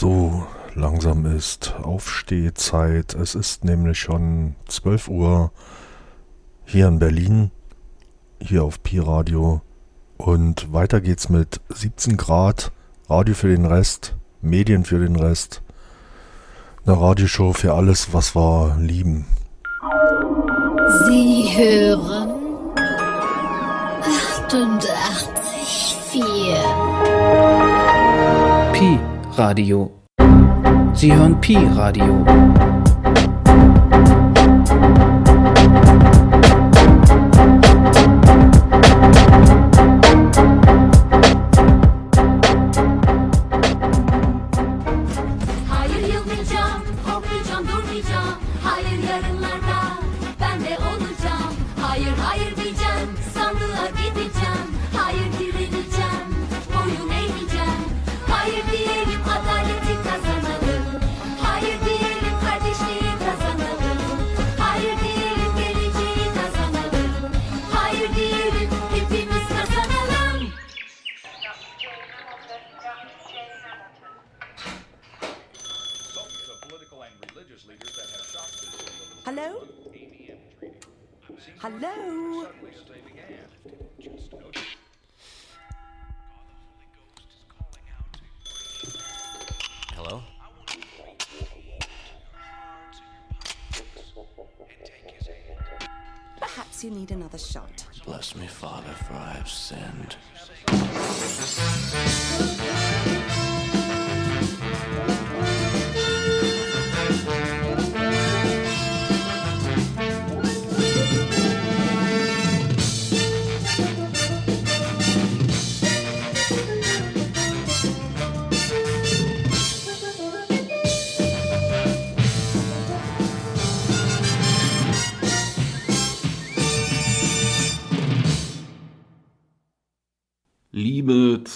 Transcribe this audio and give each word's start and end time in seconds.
So, 0.00 0.46
langsam 0.74 1.26
ist 1.26 1.74
Aufstehzeit. 1.82 3.12
Es 3.12 3.34
ist 3.34 3.64
nämlich 3.64 3.98
schon 3.98 4.54
12 4.66 5.08
Uhr 5.08 5.52
hier 6.64 6.88
in 6.88 6.98
Berlin, 6.98 7.50
hier 8.40 8.64
auf 8.64 8.82
Pi 8.82 8.98
Radio. 8.98 9.60
Und 10.16 10.72
weiter 10.72 11.02
geht's 11.02 11.28
mit 11.28 11.60
17 11.68 12.16
Grad, 12.16 12.72
Radio 13.10 13.34
für 13.34 13.48
den 13.48 13.66
Rest, 13.66 14.16
Medien 14.40 14.86
für 14.86 15.00
den 15.00 15.16
Rest. 15.16 15.60
Eine 16.86 16.98
Radioshow 16.98 17.52
für 17.52 17.74
alles, 17.74 18.14
was 18.14 18.34
wir 18.34 18.78
lieben. 18.80 19.26
Sie 21.08 21.44
hören 21.58 22.40
88,4 24.48 25.29
Radio. 29.40 29.90
Sie 30.92 31.14
hören 31.14 31.40
Pi 31.40 31.56
Radio. 31.74 32.22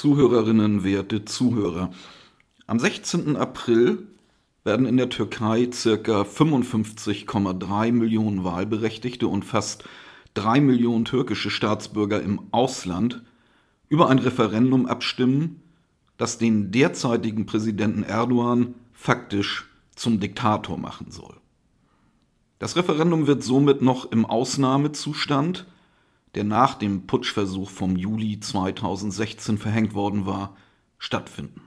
Zuhörerinnen, 0.04 0.84
werte 0.84 1.24
Zuhörer, 1.24 1.90
am 2.66 2.78
16. 2.78 3.36
April 3.36 4.06
werden 4.62 4.84
in 4.84 4.98
der 4.98 5.08
Türkei 5.08 5.70
circa 5.72 6.24
55,3 6.24 7.90
Millionen 7.90 8.44
Wahlberechtigte 8.44 9.26
und 9.26 9.46
fast 9.46 9.84
3 10.34 10.60
Millionen 10.60 11.06
türkische 11.06 11.48
Staatsbürger 11.48 12.20
im 12.20 12.38
Ausland 12.50 13.22
über 13.88 14.10
ein 14.10 14.18
Referendum 14.18 14.84
abstimmen, 14.84 15.62
das 16.18 16.36
den 16.36 16.70
derzeitigen 16.70 17.46
Präsidenten 17.46 18.02
Erdogan 18.02 18.74
faktisch 18.92 19.70
zum 19.96 20.20
Diktator 20.20 20.76
machen 20.76 21.12
soll. 21.12 21.36
Das 22.58 22.76
Referendum 22.76 23.26
wird 23.26 23.42
somit 23.42 23.80
noch 23.80 24.12
im 24.12 24.26
Ausnahmezustand, 24.26 25.64
der 26.34 26.44
nach 26.44 26.74
dem 26.74 27.06
Putschversuch 27.06 27.70
vom 27.70 27.96
Juli 27.96 28.40
2016 28.40 29.58
verhängt 29.58 29.94
worden 29.94 30.26
war, 30.26 30.56
stattfinden. 30.98 31.62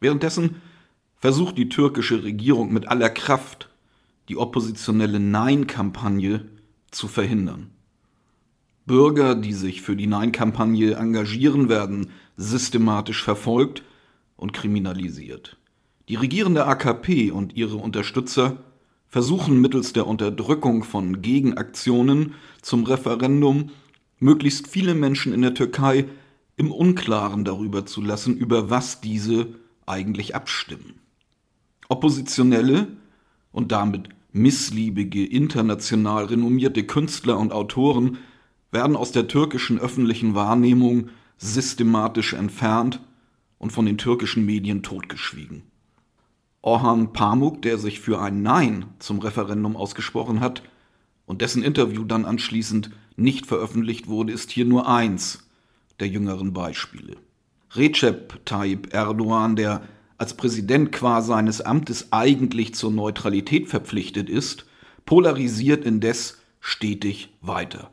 Währenddessen 0.00 0.56
versucht 1.16 1.56
die 1.56 1.68
türkische 1.68 2.22
Regierung 2.22 2.72
mit 2.72 2.88
aller 2.88 3.10
Kraft, 3.10 3.70
die 4.28 4.36
oppositionelle 4.36 5.20
Nein-Kampagne 5.20 6.46
zu 6.90 7.08
verhindern. 7.08 7.70
Bürger, 8.86 9.34
die 9.34 9.54
sich 9.54 9.80
für 9.80 9.96
die 9.96 10.06
Nein-Kampagne 10.06 10.94
engagieren, 10.94 11.68
werden 11.68 12.10
systematisch 12.36 13.22
verfolgt 13.22 13.82
und 14.36 14.52
kriminalisiert. 14.52 15.56
Die 16.08 16.16
regierende 16.16 16.66
AKP 16.66 17.30
und 17.30 17.56
ihre 17.56 17.76
Unterstützer 17.76 18.58
versuchen 19.14 19.60
mittels 19.60 19.92
der 19.92 20.08
Unterdrückung 20.08 20.82
von 20.82 21.22
Gegenaktionen 21.22 22.34
zum 22.62 22.82
Referendum 22.82 23.70
möglichst 24.18 24.66
viele 24.66 24.96
Menschen 24.96 25.32
in 25.32 25.40
der 25.40 25.54
Türkei 25.54 26.06
im 26.56 26.72
Unklaren 26.72 27.44
darüber 27.44 27.86
zu 27.86 28.02
lassen, 28.02 28.36
über 28.36 28.70
was 28.70 29.00
diese 29.00 29.54
eigentlich 29.86 30.34
abstimmen. 30.34 30.94
Oppositionelle 31.88 32.88
und 33.52 33.70
damit 33.70 34.08
missliebige, 34.32 35.24
international 35.24 36.24
renommierte 36.24 36.82
Künstler 36.82 37.38
und 37.38 37.52
Autoren 37.52 38.18
werden 38.72 38.96
aus 38.96 39.12
der 39.12 39.28
türkischen 39.28 39.78
öffentlichen 39.78 40.34
Wahrnehmung 40.34 41.10
systematisch 41.38 42.32
entfernt 42.32 43.00
und 43.58 43.70
von 43.70 43.86
den 43.86 43.96
türkischen 43.96 44.44
Medien 44.44 44.82
totgeschwiegen. 44.82 45.62
Orhan 46.64 47.12
Pamuk, 47.12 47.60
der 47.60 47.76
sich 47.76 48.00
für 48.00 48.22
ein 48.22 48.40
Nein 48.40 48.86
zum 48.98 49.18
Referendum 49.18 49.76
ausgesprochen 49.76 50.40
hat 50.40 50.62
und 51.26 51.42
dessen 51.42 51.62
Interview 51.62 52.04
dann 52.04 52.24
anschließend 52.24 52.90
nicht 53.16 53.44
veröffentlicht 53.44 54.08
wurde, 54.08 54.32
ist 54.32 54.50
hier 54.50 54.64
nur 54.64 54.88
eins 54.88 55.46
der 56.00 56.08
jüngeren 56.08 56.54
Beispiele. 56.54 57.16
Recep 57.74 58.46
Tayyip 58.46 58.94
Erdogan, 58.94 59.56
der 59.56 59.82
als 60.16 60.38
Präsident 60.38 60.90
qua 60.90 61.20
seines 61.20 61.60
Amtes 61.60 62.12
eigentlich 62.12 62.74
zur 62.74 62.90
Neutralität 62.90 63.68
verpflichtet 63.68 64.30
ist, 64.30 64.64
polarisiert 65.04 65.84
indes 65.84 66.40
stetig 66.60 67.34
weiter. 67.42 67.90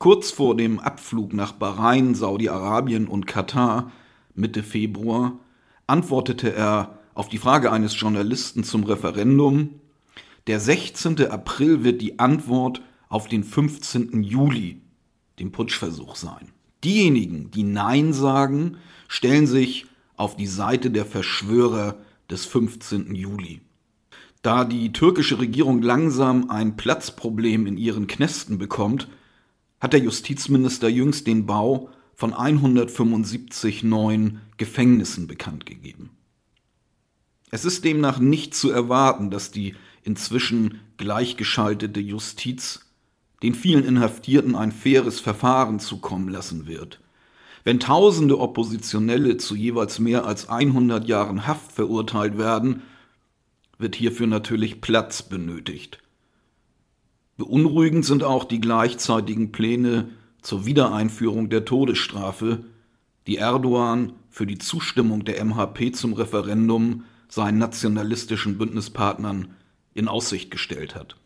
Kurz 0.00 0.32
vor 0.32 0.56
dem 0.56 0.80
Abflug 0.80 1.32
nach 1.32 1.52
Bahrain, 1.52 2.16
Saudi-Arabien 2.16 3.06
und 3.06 3.28
Katar 3.28 3.92
Mitte 4.34 4.64
Februar 4.64 5.38
antwortete 5.86 6.52
er 6.52 6.97
auf 7.18 7.28
die 7.28 7.38
Frage 7.38 7.72
eines 7.72 7.98
Journalisten 7.98 8.62
zum 8.62 8.84
Referendum, 8.84 9.80
der 10.46 10.60
16. 10.60 11.28
April 11.32 11.82
wird 11.82 12.00
die 12.00 12.20
Antwort 12.20 12.80
auf 13.08 13.26
den 13.26 13.42
15. 13.42 14.22
Juli, 14.22 14.80
dem 15.40 15.50
Putschversuch 15.50 16.14
sein. 16.14 16.52
Diejenigen, 16.84 17.50
die 17.50 17.64
Nein 17.64 18.12
sagen, 18.12 18.76
stellen 19.08 19.48
sich 19.48 19.86
auf 20.16 20.36
die 20.36 20.46
Seite 20.46 20.92
der 20.92 21.04
Verschwörer 21.04 21.96
des 22.30 22.46
15. 22.46 23.12
Juli. 23.16 23.62
Da 24.42 24.64
die 24.64 24.92
türkische 24.92 25.40
Regierung 25.40 25.82
langsam 25.82 26.50
ein 26.50 26.76
Platzproblem 26.76 27.66
in 27.66 27.78
ihren 27.78 28.06
Knästen 28.06 28.58
bekommt, 28.58 29.08
hat 29.80 29.92
der 29.92 30.00
Justizminister 30.00 30.88
jüngst 30.88 31.26
den 31.26 31.46
Bau 31.46 31.90
von 32.14 32.32
175 32.32 33.82
neuen 33.82 34.40
Gefängnissen 34.56 35.26
bekannt 35.26 35.66
gegeben. 35.66 36.10
Es 37.50 37.64
ist 37.64 37.84
demnach 37.84 38.18
nicht 38.18 38.54
zu 38.54 38.70
erwarten, 38.70 39.30
dass 39.30 39.50
die 39.50 39.74
inzwischen 40.02 40.80
gleichgeschaltete 40.96 42.00
Justiz 42.00 42.80
den 43.42 43.54
vielen 43.54 43.84
Inhaftierten 43.84 44.54
ein 44.54 44.72
faires 44.72 45.20
Verfahren 45.20 45.78
zukommen 45.78 46.28
lassen 46.28 46.66
wird. 46.66 47.00
Wenn 47.64 47.80
tausende 47.80 48.38
Oppositionelle 48.38 49.36
zu 49.36 49.54
jeweils 49.54 49.98
mehr 49.98 50.24
als 50.26 50.48
100 50.48 51.06
Jahren 51.06 51.46
Haft 51.46 51.72
verurteilt 51.72 52.38
werden, 52.38 52.82
wird 53.78 53.94
hierfür 53.94 54.26
natürlich 54.26 54.80
Platz 54.80 55.22
benötigt. 55.22 55.98
Beunruhigend 57.36 58.04
sind 58.04 58.24
auch 58.24 58.44
die 58.44 58.60
gleichzeitigen 58.60 59.52
Pläne 59.52 60.08
zur 60.42 60.66
Wiedereinführung 60.66 61.50
der 61.50 61.64
Todesstrafe, 61.64 62.64
die 63.28 63.36
Erdogan 63.36 64.14
für 64.30 64.46
die 64.46 64.58
Zustimmung 64.58 65.24
der 65.24 65.44
MHP 65.44 65.92
zum 65.92 66.14
Referendum 66.14 67.04
seinen 67.28 67.58
nationalistischen 67.58 68.58
Bündnispartnern 68.58 69.54
in 69.94 70.08
Aussicht 70.08 70.50
gestellt 70.50 70.94
hat. 70.94 71.16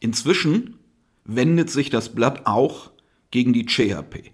Inzwischen 0.00 0.78
wendet 1.24 1.70
sich 1.70 1.90
das 1.90 2.14
Blatt 2.14 2.46
auch 2.46 2.90
gegen 3.30 3.52
die 3.52 3.66
CHP. 3.66 4.30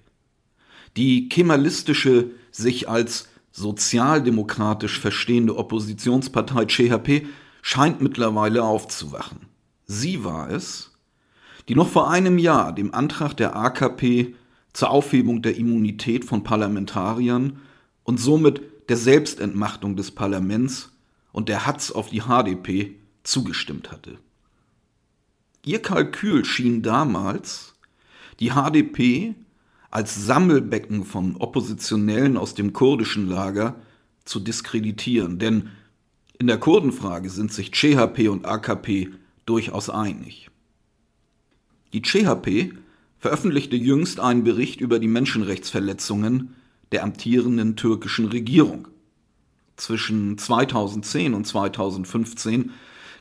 Die 0.97 1.29
kemalistische, 1.29 2.31
sich 2.51 2.89
als 2.89 3.29
sozialdemokratisch 3.51 4.99
verstehende 4.99 5.57
Oppositionspartei 5.57 6.67
CHP 6.67 7.27
scheint 7.63 8.01
mittlerweile 8.03 8.65
aufzuwachen. 8.65 9.47
Sie 9.87 10.25
war 10.25 10.51
es, 10.51 10.91
die 11.69 11.75
noch 11.75 11.89
vor 11.89 12.11
einem 12.11 12.39
Jahr 12.39 12.75
dem 12.75 12.93
Antrag 12.95 13.35
der 13.35 13.57
AKP 13.57 14.35
zur 14.73 14.91
Aufhebung 14.91 15.43
der 15.43 15.57
Immunität 15.57 16.25
von 16.25 16.43
Parlamentariern 16.43 17.61
und 18.05 18.19
somit 18.19 18.63
der 18.93 18.99
Selbstentmachtung 18.99 19.97
des 19.97 20.11
Parlaments 20.11 20.91
und 21.33 21.49
der 21.49 21.65
Hatz 21.65 21.93
auf 21.93 22.11
die 22.11 22.25
HDP 22.25 22.97
zugestimmt 23.23 23.91
hatte. 23.91 24.19
Ihr 25.65 25.81
Kalkül 25.81 26.45
schien 26.45 26.83
damals, 26.83 27.73
die 28.39 28.51
HDP 28.51 29.35
als 29.91 30.27
Sammelbecken 30.27 31.07
von 31.07 31.37
Oppositionellen 31.37 32.37
aus 32.37 32.53
dem 32.53 32.75
kurdischen 32.75 33.31
Lager 33.31 33.77
zu 34.27 34.41
diskreditieren, 34.41 35.39
denn 35.39 35.71
in 36.39 36.47
der 36.47 36.59
Kurdenfrage 36.59 37.31
sind 37.31 37.51
sich 37.51 37.73
CHP 37.73 38.29
und 38.29 38.45
AKP 38.45 39.09
durchaus 39.47 39.89
einig. 39.89 40.51
Die 41.95 42.03
CHP 42.03 42.75
veröffentlichte 43.19 43.77
jüngst 43.77 44.21
einen 44.21 44.45
Bericht 44.45 44.83
über 44.83 44.99
die 44.99 45.09
Menschenrechtsverletzungen 45.09 46.57
der 46.93 47.03
amtierenden 47.03 47.77
türkischen 47.77 48.27
Regierung. 48.27 48.89
Zwischen 49.77 50.39
2010 50.39 51.35
und 51.35 51.47
2015 51.47 52.71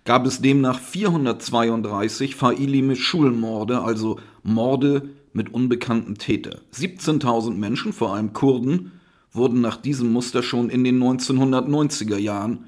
gab 0.03 0.25
es 0.25 0.41
demnach 0.41 0.79
432 0.79 2.35
Failime 2.35 2.95
Schulmorde, 2.95 3.81
also 3.81 4.19
Morde 4.43 5.09
mit 5.33 5.53
unbekannten 5.53 6.15
Tätern. 6.15 6.59
17.000 6.73 7.53
Menschen, 7.53 7.93
vor 7.93 8.13
allem 8.13 8.33
Kurden, 8.33 8.91
wurden 9.31 9.61
nach 9.61 9.77
diesem 9.77 10.11
Muster 10.11 10.43
schon 10.43 10.69
in 10.69 10.83
den 10.83 11.01
1990er 11.01 12.17
Jahren 12.17 12.65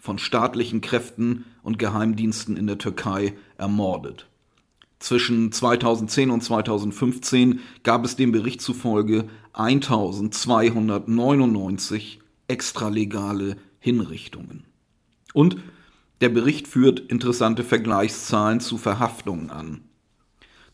von 0.00 0.18
staatlichen 0.18 0.80
Kräften 0.80 1.44
und 1.62 1.78
Geheimdiensten 1.78 2.56
in 2.56 2.66
der 2.66 2.78
Türkei 2.78 3.34
ermordet. 3.58 4.26
Zwischen 4.98 5.52
2010 5.52 6.30
und 6.30 6.42
2015 6.42 7.60
gab 7.82 8.04
es 8.04 8.16
dem 8.16 8.32
Bericht 8.32 8.62
zufolge 8.62 9.28
1299 9.56 12.20
extralegale 12.48 13.56
Hinrichtungen. 13.78 14.64
Und 15.32 15.56
der 16.20 16.28
Bericht 16.28 16.68
führt 16.68 17.00
interessante 17.00 17.64
Vergleichszahlen 17.64 18.60
zu 18.60 18.78
Verhaftungen 18.78 19.50
an. 19.50 19.80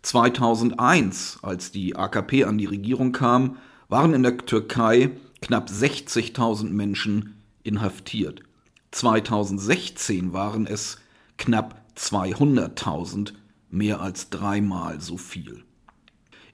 2001, 0.03 1.39
als 1.43 1.73
die 1.73 1.97
AKP 1.97 2.45
an 2.45 2.59
die 2.59 2.67
Regierung 2.67 3.13
kam, 3.13 3.57
waren 3.89 4.13
in 4.15 4.23
der 4.23 4.37
Türkei 4.39 5.11
knapp 5.41 5.69
60.000 5.69 6.71
Menschen 6.71 7.37
inhaftiert. 7.63 8.43
2016 8.91 10.33
waren 10.33 10.67
es 10.67 10.99
knapp 11.39 11.81
200.000, 11.97 13.33
mehr 13.71 14.01
als 14.01 14.31
dreimal 14.31 15.01
so 15.01 15.17
viel. 15.17 15.65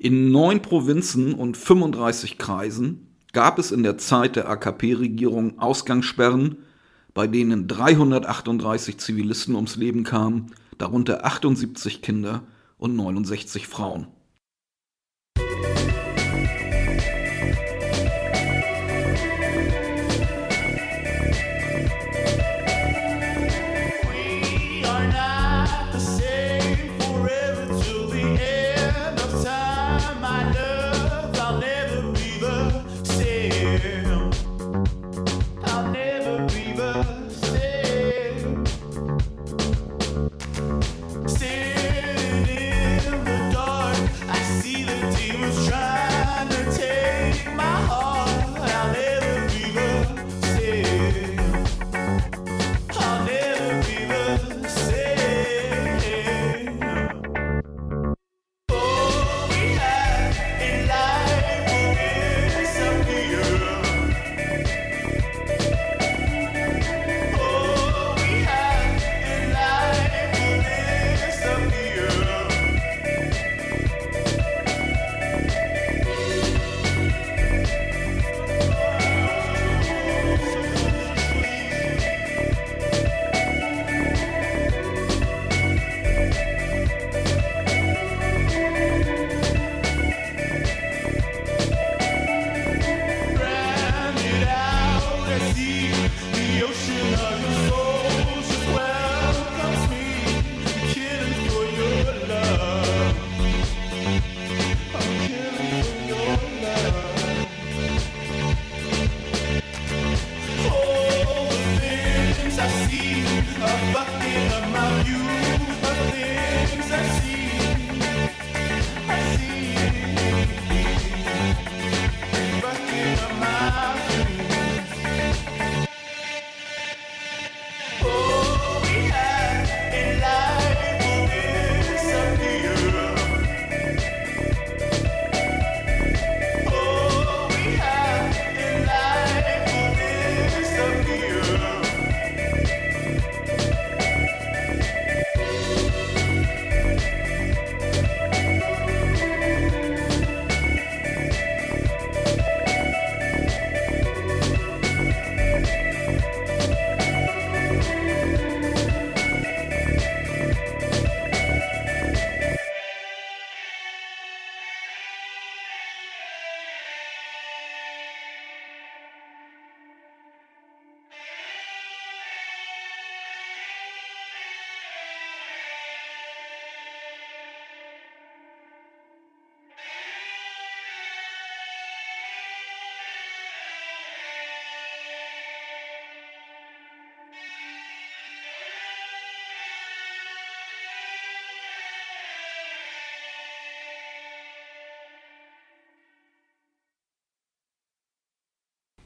In 0.00 0.30
neun 0.30 0.62
Provinzen 0.62 1.34
und 1.34 1.56
35 1.56 2.38
Kreisen 2.38 3.08
gab 3.32 3.58
es 3.58 3.72
in 3.72 3.82
der 3.82 3.98
Zeit 3.98 4.36
der 4.36 4.48
AKP-Regierung 4.48 5.58
Ausgangssperren, 5.58 6.58
bei 7.14 7.26
denen 7.26 7.66
338 7.66 8.98
Zivilisten 8.98 9.56
ums 9.56 9.74
Leben 9.74 10.04
kamen, 10.04 10.54
darunter 10.78 11.26
78 11.26 12.00
Kinder 12.00 12.44
und 12.78 12.94
69 12.94 13.66
Frauen. 13.66 14.06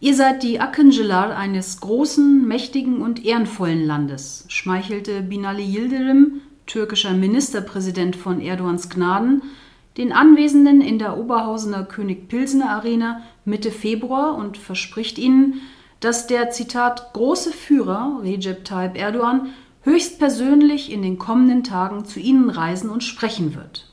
Ihr 0.03 0.17
seid 0.17 0.43
die 0.43 0.61
Akıncılar 0.61 1.37
eines 1.37 1.81
großen, 1.81 2.45
mächtigen 2.49 3.03
und 3.03 3.25
ehrenvollen 3.25 3.87
Landes, 3.87 4.45
schmeichelte 4.49 5.23
Binali 5.23 5.63
Yildirim, 5.63 6.41
türkischer 6.67 7.13
Ministerpräsident 7.13 8.17
von 8.17 8.41
Erdogans 8.41 8.91
Gnaden, 8.91 9.43
den 9.97 10.13
Anwesenden 10.13 10.81
in 10.81 10.99
der 10.99 11.19
Oberhausener 11.19 11.85
König 11.85 12.27
Pilsener 12.29 12.71
Arena 12.71 13.23
Mitte 13.45 13.71
Februar 13.71 14.35
und 14.35 14.59
verspricht 14.59 15.19
ihnen, 15.19 15.61
dass 16.01 16.27
der 16.27 16.51
Zitat 16.51 17.13
große 17.13 17.53
Führer 17.53 18.23
Recep 18.25 18.65
Tayyip 18.65 18.99
Erdogan 18.99 19.51
höchstpersönlich 19.83 20.91
in 20.91 21.03
den 21.03 21.17
kommenden 21.17 21.63
Tagen 21.63 22.07
zu 22.07 22.19
ihnen 22.19 22.51
reisen 22.51 22.91
und 22.91 23.05
sprechen 23.05 23.55
wird. 23.55 23.92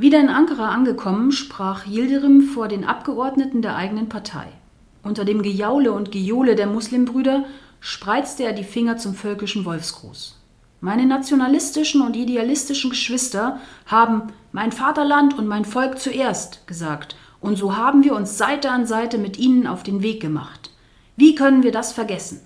Wieder 0.00 0.18
in 0.18 0.30
Ankara 0.30 0.70
angekommen, 0.70 1.30
sprach 1.30 1.86
Yildirim 1.86 2.40
vor 2.40 2.68
den 2.68 2.86
Abgeordneten 2.86 3.60
der 3.60 3.76
eigenen 3.76 4.08
Partei. 4.08 4.46
Unter 5.02 5.26
dem 5.26 5.42
Gejaule 5.42 5.92
und 5.92 6.10
Gejohle 6.10 6.54
der 6.54 6.68
Muslimbrüder 6.68 7.44
spreizte 7.80 8.44
er 8.44 8.54
die 8.54 8.64
Finger 8.64 8.96
zum 8.96 9.12
völkischen 9.12 9.66
Wolfsgruß. 9.66 10.38
Meine 10.80 11.04
nationalistischen 11.04 12.00
und 12.00 12.16
idealistischen 12.16 12.88
Geschwister 12.88 13.60
haben 13.84 14.32
mein 14.52 14.72
Vaterland 14.72 15.36
und 15.36 15.46
mein 15.46 15.66
Volk 15.66 15.98
zuerst 15.98 16.66
gesagt, 16.66 17.14
und 17.42 17.56
so 17.56 17.76
haben 17.76 18.02
wir 18.02 18.14
uns 18.14 18.38
Seite 18.38 18.70
an 18.70 18.86
Seite 18.86 19.18
mit 19.18 19.38
ihnen 19.38 19.66
auf 19.66 19.82
den 19.82 20.02
Weg 20.02 20.22
gemacht. 20.22 20.70
Wie 21.16 21.34
können 21.34 21.62
wir 21.62 21.72
das 21.72 21.92
vergessen? 21.92 22.40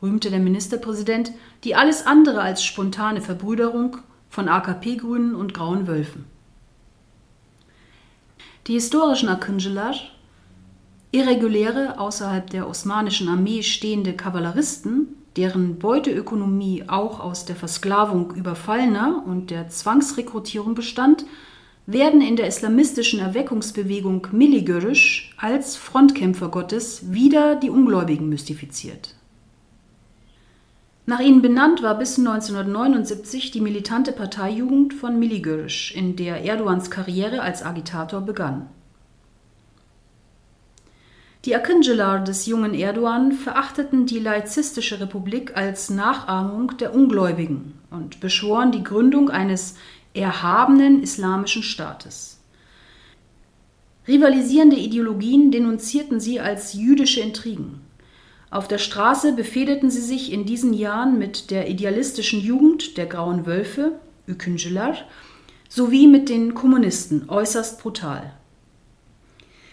rühmte 0.00 0.30
der 0.30 0.38
Ministerpräsident 0.38 1.32
die 1.64 1.74
alles 1.74 2.06
andere 2.06 2.40
als 2.40 2.62
spontane 2.62 3.20
Verbrüderung 3.20 3.96
von 4.30 4.48
AKP-Grünen 4.48 5.34
und 5.34 5.54
Grauen 5.54 5.88
Wölfen. 5.88 6.37
Die 8.68 8.74
historischen 8.74 9.30
Akıncılar, 9.30 10.10
irreguläre, 11.10 11.98
außerhalb 11.98 12.50
der 12.50 12.68
osmanischen 12.68 13.28
Armee 13.28 13.62
stehende 13.62 14.14
Kavalleristen, 14.14 15.16
deren 15.36 15.78
Beuteökonomie 15.78 16.84
auch 16.86 17.18
aus 17.18 17.46
der 17.46 17.56
Versklavung 17.56 18.34
Überfallener 18.34 19.22
und 19.26 19.50
der 19.50 19.70
Zwangsrekrutierung 19.70 20.74
bestand, 20.74 21.24
werden 21.86 22.20
in 22.20 22.36
der 22.36 22.46
islamistischen 22.46 23.20
Erweckungsbewegung 23.20 24.26
Milligörisch 24.32 25.34
als 25.38 25.76
Frontkämpfer 25.76 26.50
Gottes 26.50 27.10
wieder 27.10 27.56
die 27.56 27.70
Ungläubigen 27.70 28.28
mystifiziert. 28.28 29.14
Nach 31.08 31.20
ihnen 31.20 31.40
benannt 31.40 31.82
war 31.82 31.94
bis 31.94 32.18
1979 32.18 33.50
die 33.50 33.62
militante 33.62 34.12
Parteijugend 34.12 34.92
von 34.92 35.18
Milligörisch, 35.18 35.94
in 35.96 36.16
der 36.16 36.42
Erdogans 36.44 36.90
Karriere 36.90 37.40
als 37.40 37.62
Agitator 37.62 38.20
begann. 38.20 38.66
Die 41.46 41.56
Akıncılar 41.56 42.22
des 42.22 42.44
jungen 42.44 42.74
Erdogan 42.74 43.32
verachteten 43.32 44.04
die 44.04 44.18
laizistische 44.18 45.00
Republik 45.00 45.56
als 45.56 45.88
Nachahmung 45.88 46.76
der 46.76 46.94
Ungläubigen 46.94 47.72
und 47.90 48.20
beschworen 48.20 48.70
die 48.70 48.84
Gründung 48.84 49.30
eines 49.30 49.76
erhabenen 50.12 51.02
islamischen 51.02 51.62
Staates. 51.62 52.38
Rivalisierende 54.06 54.76
Ideologien 54.76 55.52
denunzierten 55.52 56.20
sie 56.20 56.38
als 56.38 56.74
jüdische 56.74 57.20
Intrigen. 57.20 57.87
Auf 58.50 58.66
der 58.66 58.78
Straße 58.78 59.32
befehdeten 59.32 59.90
sie 59.90 60.00
sich 60.00 60.32
in 60.32 60.46
diesen 60.46 60.72
Jahren 60.72 61.18
mit 61.18 61.50
der 61.50 61.68
idealistischen 61.68 62.40
Jugend 62.40 62.96
der 62.96 63.06
Grauen 63.06 63.44
Wölfe, 63.44 63.92
Öküncüler, 64.26 64.96
sowie 65.68 66.06
mit 66.06 66.28
den 66.30 66.54
Kommunisten 66.54 67.28
äußerst 67.28 67.80
brutal. 67.80 68.32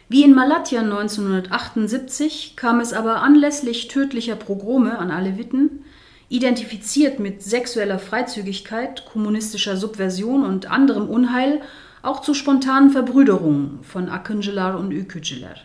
Wie 0.09 0.23
in 0.23 0.35
Malatya 0.35 0.81
1978 0.81 2.55
kam 2.55 2.79
es 2.79 2.93
aber 2.93 3.21
anlässlich 3.21 3.87
tödlicher 3.87 4.35
Pogrome 4.35 4.99
an 4.99 5.09
Aleviten, 5.09 5.83
identifiziert 6.27 7.19
mit 7.19 7.43
sexueller 7.43 7.97
Freizügigkeit, 7.97 9.05
kommunistischer 9.05 9.77
Subversion 9.77 10.43
und 10.43 10.69
anderem 10.69 11.07
Unheil, 11.07 11.61
auch 12.01 12.21
zu 12.21 12.33
spontanen 12.33 12.91
Verbrüderungen 12.91 13.79
von 13.83 14.09
Akıncılar 14.09 14.77
und 14.77 14.91
Ökücüler. 14.91 15.55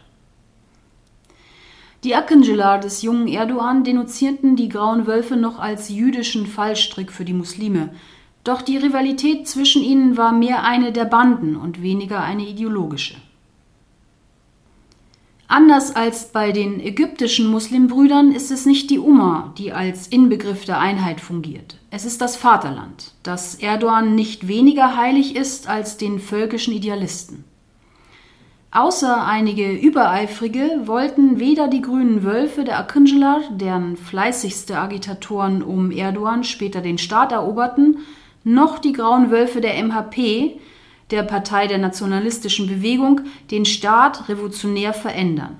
Die 2.02 2.16
Akıncılar 2.16 2.82
des 2.82 3.02
jungen 3.02 3.26
Erdogan 3.26 3.84
denunzierten 3.84 4.56
die 4.56 4.70
Grauen 4.70 5.06
Wölfe 5.06 5.36
noch 5.36 5.58
als 5.58 5.90
jüdischen 5.90 6.46
Fallstrick 6.46 7.12
für 7.12 7.26
die 7.26 7.34
Muslime, 7.34 7.90
doch 8.42 8.62
die 8.62 8.78
Rivalität 8.78 9.46
zwischen 9.46 9.82
ihnen 9.82 10.16
war 10.16 10.32
mehr 10.32 10.64
eine 10.64 10.92
der 10.92 11.04
Banden 11.04 11.56
und 11.56 11.82
weniger 11.82 12.22
eine 12.22 12.46
ideologische. 12.46 13.16
Anders 15.46 15.94
als 15.94 16.32
bei 16.32 16.52
den 16.52 16.80
ägyptischen 16.80 17.48
Muslimbrüdern 17.48 18.32
ist 18.32 18.50
es 18.50 18.64
nicht 18.64 18.88
die 18.88 19.00
Umma, 19.00 19.52
die 19.58 19.72
als 19.72 20.06
Inbegriff 20.06 20.64
der 20.64 20.78
Einheit 20.78 21.20
fungiert. 21.20 21.76
Es 21.90 22.06
ist 22.06 22.20
das 22.20 22.36
Vaterland, 22.36 23.12
das 23.24 23.56
Erdogan 23.56 24.14
nicht 24.14 24.48
weniger 24.48 24.96
heilig 24.96 25.36
ist 25.36 25.68
als 25.68 25.98
den 25.98 26.18
völkischen 26.18 26.72
Idealisten. 26.72 27.44
Außer 28.72 29.26
einige 29.26 29.72
Übereifrige 29.72 30.82
wollten 30.84 31.40
weder 31.40 31.66
die 31.66 31.82
grünen 31.82 32.22
Wölfe 32.22 32.62
der 32.62 32.78
Akıncılar, 32.78 33.40
deren 33.50 33.96
fleißigste 33.96 34.78
Agitatoren 34.78 35.62
um 35.62 35.90
Erdogan 35.90 36.44
später 36.44 36.80
den 36.80 36.96
Staat 36.96 37.32
eroberten, 37.32 37.98
noch 38.44 38.78
die 38.78 38.92
grauen 38.92 39.32
Wölfe 39.32 39.60
der 39.60 39.74
MHP, 39.82 40.60
der 41.10 41.24
Partei 41.24 41.66
der 41.66 41.78
nationalistischen 41.78 42.68
Bewegung, 42.68 43.22
den 43.50 43.64
Staat 43.64 44.28
revolutionär 44.28 44.92
verändern. 44.92 45.56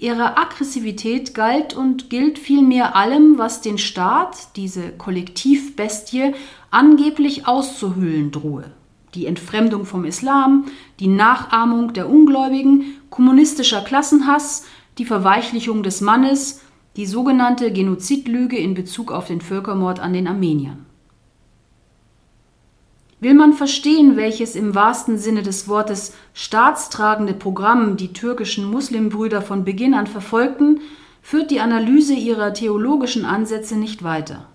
Ihre 0.00 0.36
Aggressivität 0.36 1.34
galt 1.34 1.72
und 1.72 2.10
gilt 2.10 2.40
vielmehr 2.40 2.96
allem, 2.96 3.38
was 3.38 3.60
den 3.60 3.78
Staat, 3.78 4.56
diese 4.56 4.90
Kollektivbestie, 4.90 6.34
angeblich 6.72 7.46
auszuhöhlen 7.46 8.32
drohe. 8.32 8.72
Die 9.16 9.26
Entfremdung 9.26 9.86
vom 9.86 10.04
Islam, 10.04 10.66
die 11.00 11.08
Nachahmung 11.08 11.94
der 11.94 12.08
Ungläubigen, 12.08 12.98
kommunistischer 13.08 13.80
Klassenhass, 13.80 14.66
die 14.98 15.06
Verweichlichung 15.06 15.82
des 15.82 16.02
Mannes, 16.02 16.60
die 16.96 17.06
sogenannte 17.06 17.72
Genozidlüge 17.72 18.58
in 18.58 18.74
Bezug 18.74 19.10
auf 19.10 19.26
den 19.26 19.40
Völkermord 19.40 20.00
an 20.00 20.12
den 20.12 20.28
Armeniern. 20.28 20.84
Will 23.20 23.32
man 23.32 23.54
verstehen, 23.54 24.16
welches 24.16 24.54
im 24.54 24.74
wahrsten 24.74 25.16
Sinne 25.16 25.42
des 25.42 25.66
Wortes 25.66 26.12
staatstragende 26.34 27.32
Programm 27.32 27.96
die 27.96 28.12
türkischen 28.12 28.70
Muslimbrüder 28.70 29.40
von 29.40 29.64
Beginn 29.64 29.94
an 29.94 30.06
verfolgten, 30.06 30.80
führt 31.22 31.50
die 31.50 31.60
Analyse 31.60 32.12
ihrer 32.12 32.52
theologischen 32.52 33.24
Ansätze 33.24 33.76
nicht 33.76 34.04
weiter. 34.04 34.48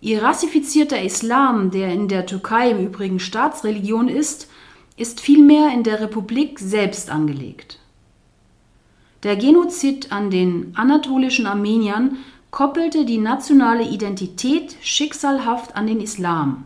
Ihr 0.00 0.22
rassifizierter 0.22 1.02
Islam, 1.02 1.70
der 1.70 1.92
in 1.92 2.08
der 2.08 2.26
Türkei 2.26 2.70
im 2.70 2.86
Übrigen 2.86 3.18
Staatsreligion 3.18 4.08
ist, 4.08 4.48
ist 4.96 5.20
vielmehr 5.20 5.72
in 5.72 5.82
der 5.82 6.00
Republik 6.00 6.58
selbst 6.58 7.10
angelegt. 7.10 7.78
Der 9.24 9.36
Genozid 9.36 10.12
an 10.12 10.30
den 10.30 10.72
anatolischen 10.76 11.46
Armeniern 11.46 12.18
koppelte 12.50 13.04
die 13.04 13.18
nationale 13.18 13.82
Identität 13.82 14.76
schicksalhaft 14.80 15.76
an 15.76 15.86
den 15.86 16.00
Islam 16.00 16.64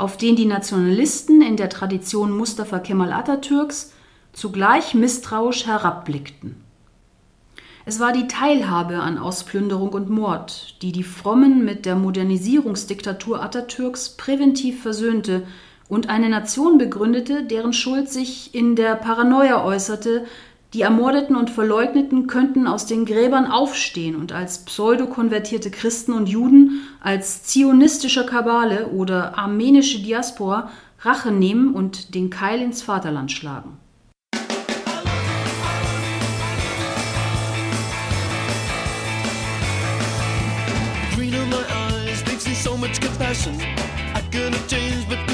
auf 0.00 0.16
den 0.16 0.34
die 0.34 0.46
Nationalisten 0.46 1.42
in 1.42 1.56
der 1.56 1.68
Tradition 1.68 2.30
Mustafa 2.30 2.78
Kemal 2.78 3.12
Atatürks 3.12 3.92
zugleich 4.32 4.94
misstrauisch 4.94 5.66
herabblickten. 5.66 6.56
Es 7.90 7.98
war 7.98 8.12
die 8.12 8.28
Teilhabe 8.28 9.00
an 9.00 9.18
Ausplünderung 9.18 9.88
und 9.88 10.10
Mord, 10.10 10.76
die 10.80 10.92
die 10.92 11.02
Frommen 11.02 11.64
mit 11.64 11.86
der 11.86 11.96
Modernisierungsdiktatur 11.96 13.42
Atatürks 13.42 14.10
präventiv 14.10 14.80
versöhnte 14.80 15.42
und 15.88 16.08
eine 16.08 16.28
Nation 16.28 16.78
begründete, 16.78 17.42
deren 17.42 17.72
Schuld 17.72 18.08
sich 18.08 18.54
in 18.54 18.76
der 18.76 18.94
Paranoia 18.94 19.64
äußerte, 19.64 20.24
die 20.72 20.82
Ermordeten 20.82 21.34
und 21.34 21.50
Verleugneten 21.50 22.28
könnten 22.28 22.68
aus 22.68 22.86
den 22.86 23.06
Gräbern 23.06 23.48
aufstehen 23.48 24.14
und 24.14 24.30
als 24.30 24.64
pseudokonvertierte 24.64 25.72
Christen 25.72 26.12
und 26.12 26.28
Juden, 26.28 26.82
als 27.00 27.42
zionistische 27.42 28.24
Kabale 28.24 28.86
oder 28.90 29.36
armenische 29.36 30.00
Diaspora 30.00 30.70
Rache 31.00 31.32
nehmen 31.32 31.74
und 31.74 32.14
den 32.14 32.30
Keil 32.30 32.62
ins 32.62 32.82
Vaterland 32.82 33.32
schlagen. 33.32 33.79
I 43.30 44.22
couldn't 44.32 44.66
change, 44.66 45.08
but 45.08 45.29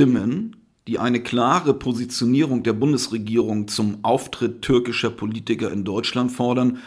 Stimmen, 0.00 0.56
die 0.88 0.98
eine 0.98 1.22
klare 1.22 1.74
Positionierung 1.74 2.62
der 2.62 2.72
Bundesregierung 2.72 3.68
zum 3.68 3.98
Auftritt 4.00 4.62
türkischer 4.62 5.10
Politiker 5.10 5.70
in 5.70 5.84
Deutschland 5.84 6.32
fordern, 6.32 6.78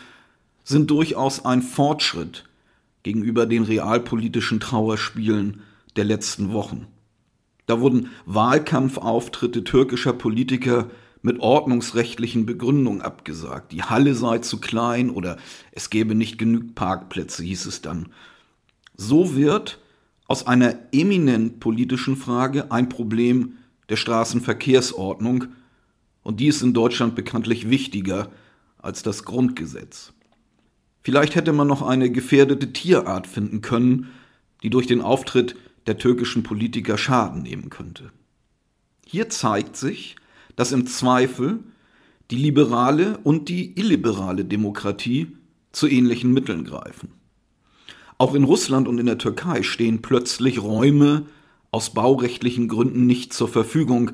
sind 0.64 0.90
durchaus 0.90 1.46
ein 1.46 1.62
Fortschritt 1.62 2.46
gegenüber 3.04 3.46
den 3.46 3.62
realpolitischen 3.62 4.60
Trauerspielen 4.60 5.62
der 5.96 6.06
letzten 6.06 6.54
Wochen. 6.54 6.88
Da 7.68 7.82
wurden 7.82 8.10
Wahlkampfauftritte 8.26 9.64
türkischer 9.64 10.14
Politiker 10.14 10.90
mit 11.22 11.40
ordnungsrechtlichen 11.40 12.48
Begründungen 12.48 13.04
abgesagt. 13.04 13.74
Die 13.74 13.84
Halle 13.84 14.16
sei 14.16 14.40
zu 14.40 14.60
klein 14.60 15.12
oder 15.12 15.38
es 15.72 15.92
gäbe 15.92 16.16
nicht 16.16 16.40
genug 16.40 16.74
Parkplätze, 16.74 17.44
hieß 17.44 17.68
es 17.68 17.84
dann. 17.84 18.08
So 18.98 19.36
wird 19.36 19.78
aus 20.34 20.48
einer 20.48 20.80
eminent 20.92 21.60
politischen 21.60 22.16
Frage 22.16 22.72
ein 22.72 22.90
Problem 22.90 23.54
der 23.90 23.98
Straßenverkehrsordnung 23.98 25.46
und 26.24 26.40
die 26.40 26.48
ist 26.48 26.64
in 26.64 26.74
Deutschland 26.74 27.14
bekanntlich 27.14 27.70
wichtiger 27.70 28.32
als 28.80 29.04
das 29.04 29.26
Grundgesetz. 29.26 30.12
Vielleicht 31.04 31.36
hätte 31.36 31.54
man 31.54 31.68
noch 31.68 31.84
eine 31.84 32.10
gefährdete 32.10 32.74
Tierart 32.74 33.28
finden 33.28 33.62
können, 33.62 34.08
die 34.64 34.72
durch 34.72 34.88
den 34.88 35.02
Auftritt 35.02 35.56
der 35.86 36.00
türkischen 36.00 36.42
Politiker 36.42 36.98
Schaden 36.98 37.44
nehmen 37.44 37.70
könnte. 37.70 38.12
Hier 39.06 39.30
zeigt 39.30 39.78
sich, 39.78 40.16
dass 40.56 40.72
im 40.72 40.88
Zweifel 40.88 41.60
die 42.32 42.38
liberale 42.38 43.20
und 43.20 43.50
die 43.50 43.80
illiberale 43.80 44.46
Demokratie 44.46 45.38
zu 45.72 45.88
ähnlichen 45.88 46.34
Mitteln 46.34 46.64
greifen. 46.64 47.10
Auch 48.24 48.36
in 48.36 48.46
Russland 48.46 48.88
und 48.88 49.00
in 49.00 49.06
der 49.06 49.18
Türkei 49.18 49.64
stehen 49.64 50.02
plötzlich 50.02 50.62
Räume 50.64 51.26
aus 51.72 51.94
baurechtlichen 51.94 52.70
Gründen 52.70 53.06
nicht 53.06 53.34
zur 53.34 53.50
Verfügung, 53.50 54.12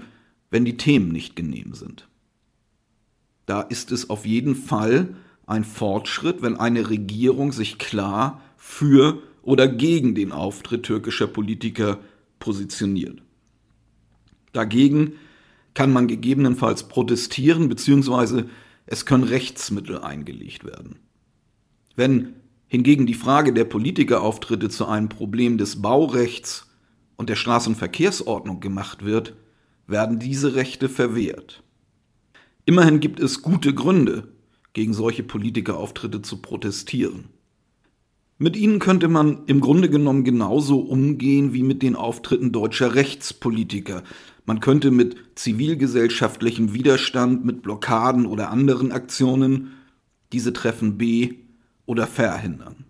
wenn 0.50 0.66
die 0.66 0.78
Themen 0.78 1.12
nicht 1.12 1.36
genehm 1.36 1.76
sind. 1.76 2.08
Da 3.46 3.62
ist 3.62 3.92
es 3.92 4.10
auf 4.10 4.26
jeden 4.26 4.56
Fall 4.56 5.16
ein 5.46 5.64
Fortschritt, 5.64 6.42
wenn 6.42 6.58
eine 6.58 6.90
Regierung 6.90 7.52
sich 7.52 7.78
klar 7.78 8.42
für 8.58 9.22
oder 9.44 9.68
gegen 9.68 10.16
den 10.16 10.32
Auftritt 10.32 10.82
türkischer 10.82 11.28
Politiker 11.28 12.00
positioniert. 12.40 13.22
Dagegen 14.54 15.14
kann 15.76 15.94
man 15.94 16.08
gegebenenfalls 16.08 16.88
protestieren, 16.88 17.70
beziehungsweise 17.70 18.50
es 18.88 19.06
können 19.06 19.24
Rechtsmittel 19.24 20.00
eingelegt 20.00 20.66
werden. 20.66 20.96
Wenn 21.96 22.39
hingegen 22.70 23.06
die 23.06 23.16
Frage 23.16 23.52
der 23.52 23.66
Politikerauftritte 23.66 24.70
zu 24.70 24.86
einem 24.86 25.10
Problem 25.10 25.58
des 25.58 25.82
Baurechts 25.82 26.68
und 27.18 27.30
der 27.30 27.36
Straßenverkehrsordnung 27.36 28.62
gemacht 28.62 29.04
wird, 29.04 29.36
werden 29.88 30.20
diese 30.20 30.56
Rechte 30.56 30.88
verwehrt. 30.88 31.64
Immerhin 32.66 33.00
gibt 33.00 33.20
es 33.20 33.42
gute 33.42 33.74
Gründe, 33.74 34.30
gegen 34.74 34.94
solche 34.94 35.24
Politikerauftritte 35.24 36.22
zu 36.22 36.38
protestieren. 36.38 37.26
Mit 38.38 38.56
ihnen 38.56 38.80
könnte 38.80 39.08
man 39.08 39.46
im 39.48 39.60
Grunde 39.60 39.90
genommen 39.90 40.24
genauso 40.24 40.80
umgehen 40.80 41.52
wie 41.52 41.64
mit 41.64 41.82
den 41.82 41.96
Auftritten 41.96 42.52
deutscher 42.52 42.96
Rechtspolitiker. 42.96 44.04
Man 44.46 44.60
könnte 44.62 44.92
mit 44.92 45.18
zivilgesellschaftlichem 45.36 46.74
Widerstand, 46.74 47.44
mit 47.44 47.64
Blockaden 47.64 48.26
oder 48.28 48.52
anderen 48.52 48.92
Aktionen 48.92 49.72
diese 50.32 50.54
Treffen 50.54 50.98
B 50.98 51.49
oder 51.90 52.06
verhindern. 52.06 52.86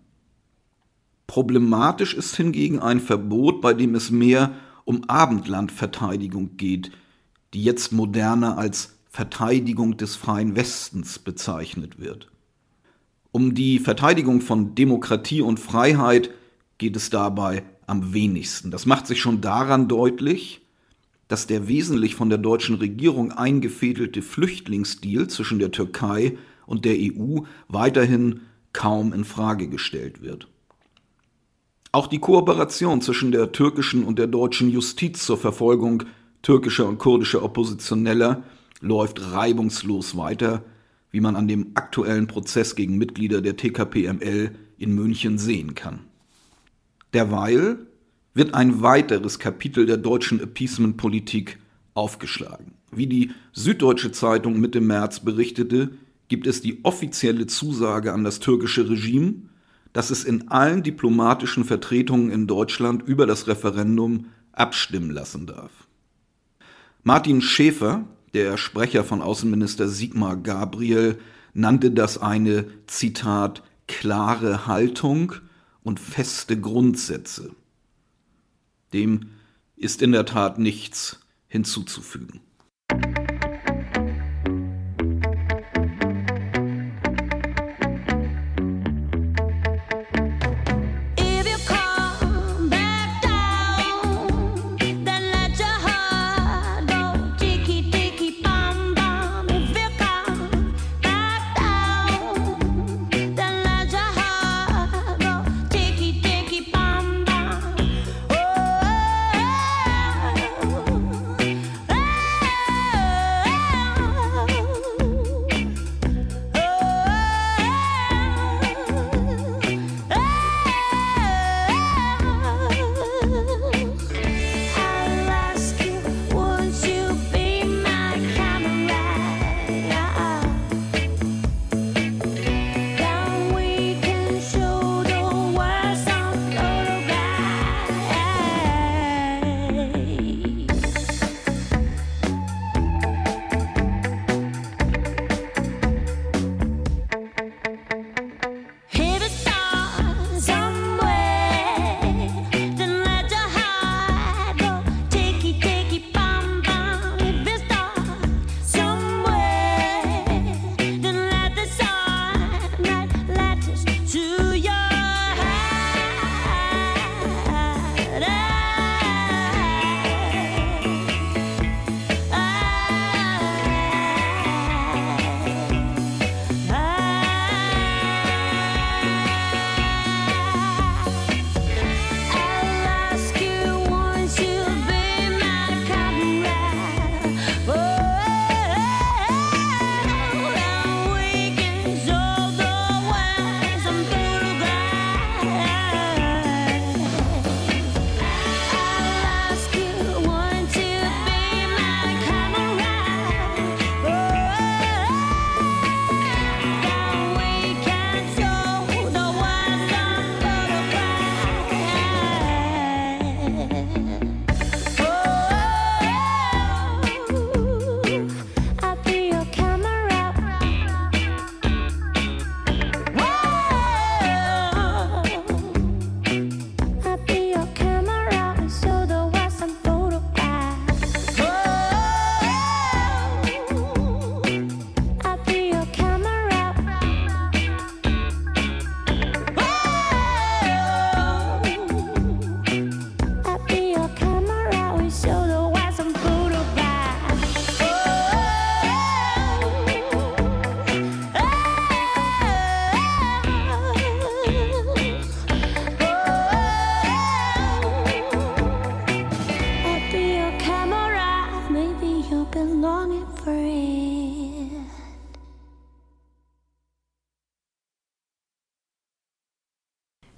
Problematisch 1.26 2.12
ist 2.12 2.36
hingegen 2.36 2.80
ein 2.80 3.00
Verbot, 3.00 3.62
bei 3.62 3.72
dem 3.72 3.94
es 3.94 4.10
mehr 4.10 4.52
um 4.84 5.08
Abendlandverteidigung 5.08 6.58
geht, 6.58 6.90
die 7.54 7.64
jetzt 7.64 7.92
moderner 7.92 8.58
als 8.58 8.98
Verteidigung 9.08 9.96
des 9.96 10.16
freien 10.16 10.54
Westens 10.54 11.18
bezeichnet 11.18 11.98
wird. 11.98 12.30
Um 13.32 13.54
die 13.54 13.78
Verteidigung 13.78 14.42
von 14.42 14.74
Demokratie 14.74 15.40
und 15.40 15.58
Freiheit 15.58 16.30
geht 16.76 16.94
es 16.94 17.08
dabei 17.08 17.62
am 17.86 18.12
wenigsten. 18.12 18.70
Das 18.70 18.84
macht 18.84 19.06
sich 19.06 19.18
schon 19.18 19.40
daran 19.40 19.88
deutlich, 19.88 20.60
dass 21.26 21.46
der 21.46 21.68
wesentlich 21.68 22.16
von 22.16 22.28
der 22.28 22.38
deutschen 22.38 22.74
Regierung 22.74 23.32
eingefädelte 23.32 24.20
Flüchtlingsdeal 24.20 25.28
zwischen 25.28 25.58
der 25.58 25.70
Türkei 25.70 26.36
und 26.66 26.84
der 26.84 26.96
EU 26.98 27.44
weiterhin 27.68 28.42
kaum 28.72 29.12
in 29.12 29.24
Frage 29.24 29.68
gestellt 29.68 30.22
wird. 30.22 30.48
Auch 31.92 32.06
die 32.06 32.20
Kooperation 32.20 33.00
zwischen 33.00 33.32
der 33.32 33.52
türkischen 33.52 34.04
und 34.04 34.18
der 34.18 34.28
deutschen 34.28 34.70
Justiz 34.70 35.24
zur 35.24 35.38
Verfolgung 35.38 36.04
türkischer 36.42 36.86
und 36.86 36.98
kurdischer 36.98 37.42
Oppositioneller 37.42 38.44
läuft 38.80 39.32
reibungslos 39.32 40.16
weiter, 40.16 40.64
wie 41.10 41.20
man 41.20 41.36
an 41.36 41.48
dem 41.48 41.72
aktuellen 41.74 42.28
Prozess 42.28 42.76
gegen 42.76 42.96
Mitglieder 42.96 43.40
der 43.40 43.56
TKPML 43.56 44.52
in 44.78 44.94
München 44.94 45.38
sehen 45.38 45.74
kann. 45.74 46.00
Derweil 47.12 47.78
wird 48.34 48.54
ein 48.54 48.82
weiteres 48.82 49.38
Kapitel 49.38 49.86
der 49.86 49.96
deutschen 49.96 50.40
Appeasement-Politik 50.40 51.58
aufgeschlagen. 51.94 52.74
Wie 52.92 53.06
die 53.06 53.32
Süddeutsche 53.52 54.12
Zeitung 54.12 54.60
Mitte 54.60 54.80
März 54.80 55.20
berichtete, 55.20 55.90
gibt 56.30 56.46
es 56.46 56.62
die 56.62 56.82
offizielle 56.84 57.46
Zusage 57.46 58.14
an 58.14 58.24
das 58.24 58.38
türkische 58.38 58.88
Regime, 58.88 59.34
dass 59.92 60.10
es 60.10 60.24
in 60.24 60.48
allen 60.48 60.82
diplomatischen 60.82 61.64
Vertretungen 61.64 62.30
in 62.30 62.46
Deutschland 62.46 63.02
über 63.02 63.26
das 63.26 63.48
Referendum 63.48 64.26
abstimmen 64.52 65.10
lassen 65.10 65.46
darf. 65.46 65.88
Martin 67.02 67.42
Schäfer, 67.42 68.06
der 68.32 68.56
Sprecher 68.56 69.02
von 69.02 69.22
Außenminister 69.22 69.88
Sigmar 69.88 70.36
Gabriel, 70.36 71.18
nannte 71.52 71.90
das 71.90 72.16
eine, 72.16 72.66
Zitat, 72.86 73.64
klare 73.88 74.68
Haltung 74.68 75.34
und 75.82 75.98
feste 75.98 76.60
Grundsätze. 76.60 77.50
Dem 78.92 79.30
ist 79.74 80.00
in 80.00 80.12
der 80.12 80.26
Tat 80.26 80.60
nichts 80.60 81.20
hinzuzufügen. 81.48 82.40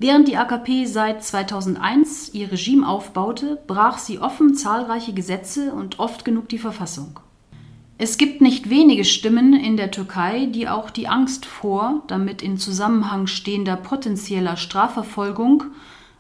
Während 0.03 0.27
die 0.27 0.37
AKP 0.37 0.87
seit 0.87 1.23
2001 1.23 2.35
ihr 2.35 2.51
Regime 2.51 2.89
aufbaute, 2.89 3.63
brach 3.69 3.99
sie 3.99 4.19
offen 4.19 4.57
zahlreiche 4.57 5.13
Gesetze 5.13 5.73
und 5.73 6.01
oft 6.01 6.25
genug 6.25 6.49
die 6.49 6.59
Verfassung. 6.59 7.21
Es 7.99 8.19
gibt 8.19 8.41
nicht 8.41 8.69
wenige 8.69 9.05
Stimmen 9.05 9.55
in 9.55 9.77
der 9.77 9.93
Türkei, 9.93 10.47
die 10.47 10.67
auch 10.67 10.91
die 10.91 11.07
Angst 11.07 11.47
vor 11.47 12.03
damit 12.09 12.43
in 12.43 12.59
Zusammenhang 12.59 13.29
stehender 13.29 13.77
potenzieller 13.77 14.57
Strafverfolgung 14.57 15.67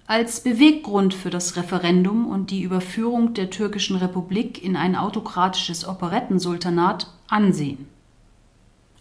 als 0.07 0.45
Beweggrund 0.45 1.13
für 1.13 1.31
das 1.31 1.57
Referendum 1.57 2.29
und 2.29 2.53
die 2.53 2.63
Überführung 2.63 3.35
der 3.35 3.51
türkischen 3.51 3.97
Republik 3.97 4.63
in 4.63 4.77
ein 4.77 4.95
autokratisches 4.95 5.89
Operettensultanat 5.89 7.09
ansehen. 7.27 7.89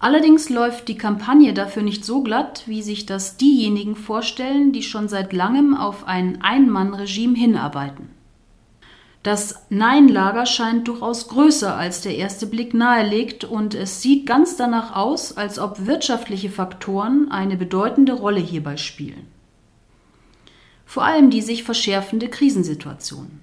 Allerdings 0.02 0.50
läuft 0.50 0.88
die 0.88 0.98
Kampagne 0.98 1.54
dafür 1.54 1.84
nicht 1.84 2.04
so 2.04 2.24
glatt, 2.24 2.64
wie 2.66 2.82
sich 2.82 3.06
das 3.06 3.38
diejenigen 3.38 3.96
vorstellen, 3.96 4.74
die 4.74 4.82
schon 4.82 5.08
seit 5.08 5.32
langem 5.32 5.78
auf 5.78 6.08
ein 6.08 6.42
Ein-Mann-Regime 6.42 7.38
hinarbeiten. 7.38 8.10
Das 9.22 9.68
Nein-Lager 9.70 10.48
scheint 10.48 10.88
durchaus 10.88 11.28
größer, 11.28 11.78
als 11.78 12.02
der 12.02 12.16
erste 12.16 12.48
Blick 12.48 12.74
nahelegt, 12.74 13.44
und 13.44 13.76
es 13.76 14.02
sieht 14.02 14.26
ganz 14.26 14.56
danach 14.56 14.96
aus, 14.96 15.38
als 15.38 15.60
ob 15.60 15.86
wirtschaftliche 15.86 16.50
Faktoren 16.50 17.30
eine 17.30 17.56
bedeutende 17.56 18.14
Rolle 18.14 18.40
hierbei 18.40 18.78
spielen. 18.78 19.28
Vor 20.88 21.06
allem 21.06 21.30
die 21.30 21.44
sich 21.44 21.64
verschärfende 21.64 22.28
Krisensituation. 22.28 23.40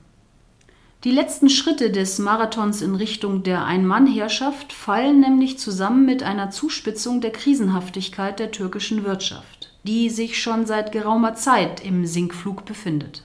Die 1.04 1.12
letzten 1.12 1.48
Schritte 1.48 1.92
des 1.92 2.18
Marathons 2.18 2.82
in 2.82 2.96
Richtung 2.96 3.44
der 3.44 3.64
Ein-Mann-Herrschaft 3.64 4.72
fallen 4.72 5.20
nämlich 5.20 5.56
zusammen 5.56 6.04
mit 6.04 6.24
einer 6.24 6.50
Zuspitzung 6.50 7.20
der 7.20 7.30
Krisenhaftigkeit 7.30 8.40
der 8.40 8.50
türkischen 8.50 9.04
Wirtschaft, 9.04 9.72
die 9.84 10.10
sich 10.10 10.42
schon 10.42 10.66
seit 10.66 10.90
geraumer 10.90 11.34
Zeit 11.34 11.84
im 11.84 12.04
Sinkflug 12.04 12.64
befindet. 12.64 13.22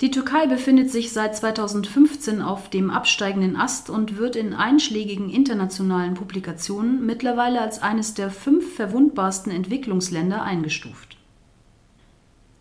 Die 0.00 0.10
Türkei 0.10 0.48
befindet 0.48 0.90
sich 0.90 1.12
seit 1.12 1.36
2015 1.36 2.42
auf 2.42 2.68
dem 2.68 2.90
absteigenden 2.90 3.54
Ast 3.54 3.88
und 3.88 4.18
wird 4.18 4.34
in 4.34 4.52
einschlägigen 4.52 5.30
internationalen 5.30 6.14
Publikationen 6.14 7.06
mittlerweile 7.06 7.60
als 7.60 7.80
eines 7.80 8.14
der 8.14 8.28
fünf 8.28 8.74
verwundbarsten 8.74 9.52
Entwicklungsländer 9.52 10.42
eingestuft. 10.42 11.15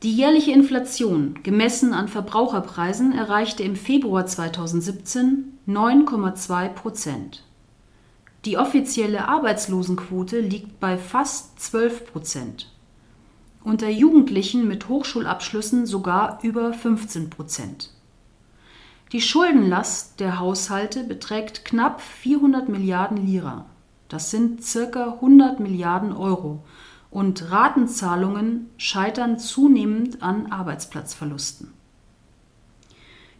Die 0.05 0.13
jährliche 0.15 0.51
Inflation, 0.51 1.39
gemessen 1.41 1.91
an 1.91 2.07
Verbraucherpreisen, 2.07 3.11
erreichte 3.11 3.63
im 3.63 3.75
Februar 3.75 4.27
2017 4.27 5.57
9,2 5.67 6.69
Prozent. 6.69 7.43
Die 8.45 8.59
offizielle 8.59 9.27
Arbeitslosenquote 9.27 10.41
liegt 10.41 10.79
bei 10.79 10.99
fast 10.99 11.59
12 11.59 12.11
Prozent. 12.11 12.71
Unter 13.63 13.89
Jugendlichen 13.89 14.67
mit 14.67 14.89
Hochschulabschlüssen 14.89 15.87
sogar 15.87 16.37
über 16.43 16.71
15 16.71 17.31
Prozent. 17.31 17.89
Die 19.11 19.21
Schuldenlast 19.21 20.19
der 20.19 20.37
Haushalte 20.37 21.03
beträgt 21.03 21.65
knapp 21.65 21.99
400 21.99 22.69
Milliarden 22.69 23.25
Lira. 23.25 23.65
Das 24.07 24.29
sind 24.29 24.63
circa 24.63 25.13
100 25.13 25.59
Milliarden 25.59 26.15
Euro. 26.15 26.63
Und 27.15 27.49
Ratenzahlungen 27.49 28.69
scheitern 28.75 29.39
zunehmend 29.39 30.21
an 30.21 30.51
Arbeitsplatzverlusten. 30.51 31.71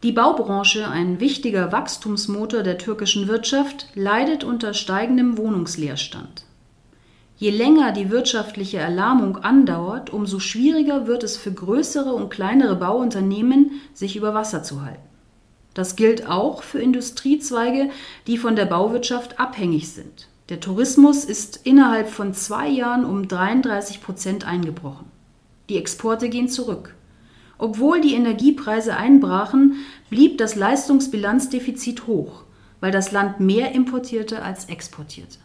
Die 0.01 0.13
Baubranche, 0.13 0.88
ein 0.88 1.19
wichtiger 1.19 1.73
Wachstumsmotor 1.73 2.63
der 2.63 2.77
türkischen 2.77 3.27
Wirtschaft, 3.27 3.88
leidet 3.93 4.45
unter 4.45 4.73
steigendem 4.73 5.38
Wohnungsleerstand. 5.38 6.45
Je 7.35 7.49
länger 7.49 7.91
die 7.91 8.09
wirtschaftliche 8.11 8.77
Erlahmung 8.77 9.39
andauert, 9.39 10.09
umso 10.09 10.39
schwieriger 10.39 11.05
wird 11.05 11.25
es 11.25 11.35
für 11.35 11.51
größere 11.51 12.13
und 12.13 12.29
kleinere 12.29 12.77
Bauunternehmen, 12.77 13.71
sich 13.93 14.15
über 14.15 14.33
Wasser 14.33 14.63
zu 14.63 14.85
halten. 14.85 15.03
Das 15.73 15.97
gilt 15.97 16.29
auch 16.29 16.63
für 16.63 16.79
Industriezweige, 16.79 17.89
die 18.25 18.38
von 18.38 18.55
der 18.55 18.67
Bauwirtschaft 18.67 19.38
abhängig 19.38 19.91
sind. 19.91 20.29
Der 20.49 20.60
Tourismus 20.60 21.25
ist 21.25 21.62
innerhalb 21.63 22.08
von 22.08 22.36
zwei 22.36 22.67
Jahren 22.67 23.03
um 23.03 23.27
33 23.27 23.99
Prozent 23.99 24.45
eingebrochen. 24.45 25.08
Die 25.69 25.77
Exporte 25.77 26.29
gehen 26.29 26.49
zurück. 26.49 26.93
Obwohl 27.58 27.99
die 27.99 28.13
Energiepreise 28.13 28.95
einbrachen, 28.95 29.77
blieb 30.12 30.38
das 30.38 30.55
Leistungsbilanzdefizit 30.55 32.05
hoch, 32.05 32.43
weil 32.79 32.91
das 32.91 33.12
Land 33.12 33.39
mehr 33.39 33.71
importierte 33.71 34.43
als 34.43 34.65
exportierte. 34.65 35.39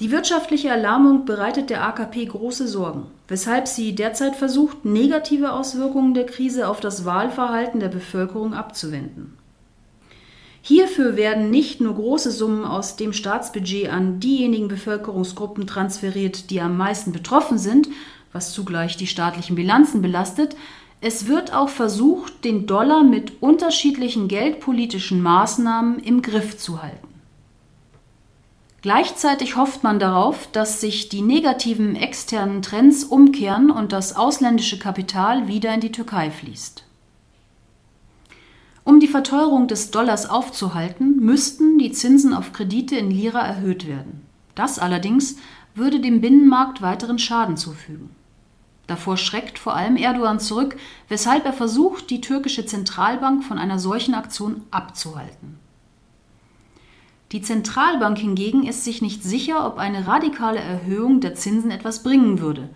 Die 0.00 0.10
wirtschaftliche 0.10 0.68
Erlahmung 0.68 1.24
bereitet 1.24 1.70
der 1.70 1.82
AKP 1.84 2.26
große 2.26 2.68
Sorgen, 2.68 3.06
weshalb 3.26 3.66
sie 3.66 3.94
derzeit 3.94 4.36
versucht, 4.36 4.84
negative 4.84 5.52
Auswirkungen 5.52 6.12
der 6.12 6.26
Krise 6.26 6.68
auf 6.68 6.80
das 6.80 7.06
Wahlverhalten 7.06 7.80
der 7.80 7.88
Bevölkerung 7.88 8.52
abzuwenden. 8.52 9.37
Hierfür 10.62 11.16
werden 11.16 11.50
nicht 11.50 11.80
nur 11.80 11.94
große 11.94 12.30
Summen 12.30 12.64
aus 12.64 12.96
dem 12.96 13.12
Staatsbudget 13.12 13.90
an 13.90 14.20
diejenigen 14.20 14.68
Bevölkerungsgruppen 14.68 15.66
transferiert, 15.66 16.50
die 16.50 16.60
am 16.60 16.76
meisten 16.76 17.12
betroffen 17.12 17.58
sind, 17.58 17.88
was 18.32 18.52
zugleich 18.52 18.96
die 18.96 19.06
staatlichen 19.06 19.56
Bilanzen 19.56 20.02
belastet, 20.02 20.56
es 21.00 21.28
wird 21.28 21.54
auch 21.54 21.68
versucht, 21.68 22.44
den 22.44 22.66
Dollar 22.66 23.04
mit 23.04 23.40
unterschiedlichen 23.40 24.26
geldpolitischen 24.26 25.22
Maßnahmen 25.22 26.00
im 26.00 26.22
Griff 26.22 26.58
zu 26.58 26.82
halten. 26.82 27.06
Gleichzeitig 28.82 29.56
hofft 29.56 29.84
man 29.84 29.98
darauf, 29.98 30.48
dass 30.50 30.80
sich 30.80 31.08
die 31.08 31.22
negativen 31.22 31.94
externen 31.94 32.62
Trends 32.62 33.04
umkehren 33.04 33.70
und 33.70 33.92
das 33.92 34.16
ausländische 34.16 34.78
Kapital 34.78 35.46
wieder 35.46 35.72
in 35.72 35.80
die 35.80 35.92
Türkei 35.92 36.30
fließt. 36.30 36.84
Um 38.88 39.00
die 39.00 39.06
Verteuerung 39.06 39.68
des 39.68 39.90
Dollars 39.90 40.30
aufzuhalten, 40.30 41.16
müssten 41.16 41.76
die 41.76 41.92
Zinsen 41.92 42.32
auf 42.32 42.54
Kredite 42.54 42.96
in 42.96 43.10
Lira 43.10 43.40
erhöht 43.40 43.86
werden. 43.86 44.22
Das 44.54 44.78
allerdings 44.78 45.36
würde 45.74 46.00
dem 46.00 46.22
Binnenmarkt 46.22 46.80
weiteren 46.80 47.18
Schaden 47.18 47.58
zufügen. 47.58 48.08
Davor 48.86 49.18
schreckt 49.18 49.58
vor 49.58 49.76
allem 49.76 49.96
Erdogan 49.96 50.40
zurück, 50.40 50.78
weshalb 51.10 51.44
er 51.44 51.52
versucht, 51.52 52.08
die 52.08 52.22
türkische 52.22 52.64
Zentralbank 52.64 53.44
von 53.44 53.58
einer 53.58 53.78
solchen 53.78 54.14
Aktion 54.14 54.62
abzuhalten. 54.70 55.58
Die 57.32 57.42
Zentralbank 57.42 58.16
hingegen 58.16 58.66
ist 58.66 58.84
sich 58.84 59.02
nicht 59.02 59.22
sicher, 59.22 59.66
ob 59.66 59.76
eine 59.76 60.06
radikale 60.06 60.60
Erhöhung 60.60 61.20
der 61.20 61.34
Zinsen 61.34 61.70
etwas 61.70 62.02
bringen 62.02 62.40
würde. 62.40 62.70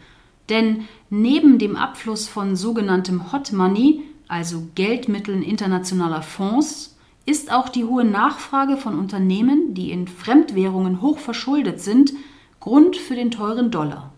Denn 0.51 0.87
neben 1.09 1.59
dem 1.59 1.75
Abfluss 1.75 2.29
von 2.29 2.55
sogenanntem 2.55 3.33
Hot 3.33 3.53
Money, 3.53 4.03
also 4.33 4.67
Geldmitteln 4.75 5.43
internationaler 5.43 6.23
Fonds, 6.23 6.97
ist 7.27 7.53
auch 7.53 7.69
die 7.69 7.85
hohe 7.85 8.03
Nachfrage 8.05 8.79
von 8.79 8.99
Unternehmen, 8.99 9.75
die 9.75 9.91
in 9.91 10.09
Fremdwährungen 10.09 11.03
hoch 11.03 11.19
verschuldet 11.19 11.83
sind, 11.83 12.15
Grund 12.59 12.97
für 12.97 13.15
den 13.15 13.31
teuren 13.31 13.71
Dollar. 13.71 14.11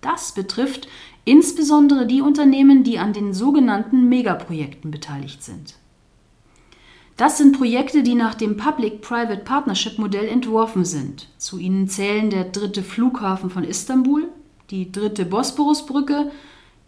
Das 0.00 0.32
betrifft 0.32 0.86
insbesondere 1.24 2.06
die 2.06 2.20
Unternehmen, 2.20 2.84
die 2.84 3.00
an 3.00 3.12
den 3.12 3.34
sogenannten 3.34 4.08
Megaprojekten 4.08 4.92
beteiligt 4.92 5.42
sind. 5.42 5.74
Das 7.16 7.36
sind 7.36 7.58
Projekte, 7.58 8.04
die 8.04 8.14
nach 8.14 8.36
dem 8.36 8.56
Public-Private 8.56 9.42
Partnership-Modell 9.42 10.28
entworfen 10.28 10.84
sind. 10.84 11.28
Zu 11.38 11.58
ihnen 11.58 11.88
zählen 11.88 12.30
der 12.30 12.44
dritte 12.44 12.84
Flughafen 12.84 13.50
von 13.50 13.64
Istanbul, 13.64 14.28
die 14.70 14.92
dritte 14.92 15.24
Bosporusbrücke, 15.24 16.30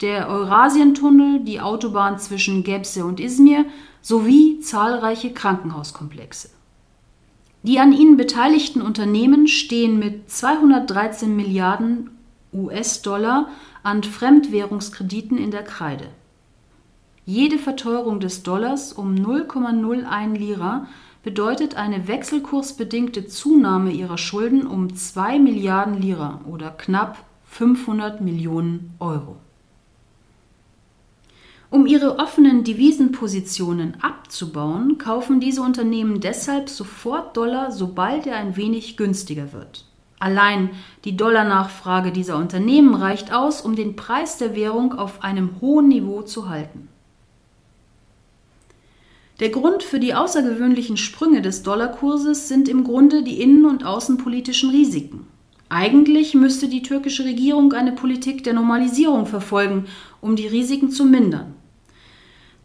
der 0.01 0.29
Eurasientunnel, 0.29 1.41
die 1.41 1.61
Autobahn 1.61 2.19
zwischen 2.19 2.65
Gebse 2.65 3.05
und 3.05 3.21
Izmir 3.21 3.65
sowie 4.03 4.61
zahlreiche 4.61 5.33
Krankenhauskomplexe. 5.33 6.51
Die 7.63 7.81
an 7.81 7.93
ihnen 7.93 8.17
beteiligten 8.17 8.81
Unternehmen 8.81 9.49
stehen 9.49 9.99
mit 9.99 10.31
213 10.31 11.35
Milliarden 11.35 12.11
US-Dollar 12.53 13.49
an 13.83 14.03
Fremdwährungskrediten 14.03 15.39
in 15.39 15.51
der 15.51 15.65
Kreide. 15.65 16.09
Jede 17.25 17.59
Verteuerung 17.59 18.21
des 18.21 18.45
Dollars 18.45 18.93
um 18.93 19.15
0,01 19.15 20.37
Lira 20.37 20.87
bedeutet 21.25 21.75
eine 21.75 22.07
wechselkursbedingte 22.07 23.27
Zunahme 23.27 23.91
ihrer 23.91 24.17
Schulden 24.17 24.65
um 24.65 24.95
2 24.95 25.41
Milliarden 25.41 26.01
Lira 26.01 26.41
oder 26.49 26.71
knapp 26.71 27.19
500 27.47 28.21
Millionen 28.21 28.95
Euro. 29.01 29.39
Um 31.69 31.87
ihre 31.87 32.19
offenen 32.19 32.63
Devisenpositionen 32.63 33.97
abzubauen, 34.01 34.99
kaufen 34.99 35.41
diese 35.41 35.63
Unternehmen 35.63 36.21
deshalb 36.21 36.69
sofort 36.69 37.37
Dollar, 37.37 37.73
sobald 37.73 38.27
er 38.27 38.37
ein 38.37 38.57
wenig 38.57 38.97
günstiger 38.97 39.53
wird. 39.53 39.85
Allein 40.19 40.71
die 41.05 41.17
Dollarnachfrage 41.17 42.13
dieser 42.13 42.37
Unternehmen 42.37 42.95
reicht 42.95 43.33
aus, 43.33 43.61
um 43.61 43.77
den 43.77 43.97
Preis 43.97 44.39
der 44.39 44.55
Währung 44.55 44.95
auf 44.95 45.23
einem 45.23 45.61
hohen 45.61 45.89
Niveau 45.89 46.23
zu 46.23 46.49
halten. 46.49 46.89
Der 49.41 49.51
Grund 49.51 49.83
für 49.83 50.01
die 50.01 50.15
außergewöhnlichen 50.15 50.97
Sprünge 50.97 51.43
des 51.43 51.63
Dollarkurses 51.63 52.49
sind 52.49 52.69
im 52.69 52.85
Grunde 52.85 53.23
die 53.23 53.43
innen- 53.43 53.67
und 53.67 53.85
außenpolitischen 53.85 54.71
Risiken. 54.71 55.27
Eigentlich 55.69 56.35
müsste 56.35 56.69
die 56.69 56.83
türkische 56.83 57.25
Regierung 57.25 57.73
eine 57.73 57.93
Politik 57.93 58.45
der 58.45 58.53
Normalisierung 58.53 59.27
verfolgen, 59.27 59.87
um 60.21 60.37
die 60.37 60.47
Risiken 60.47 60.91
zu 60.91 61.05
mindern. 61.05 61.55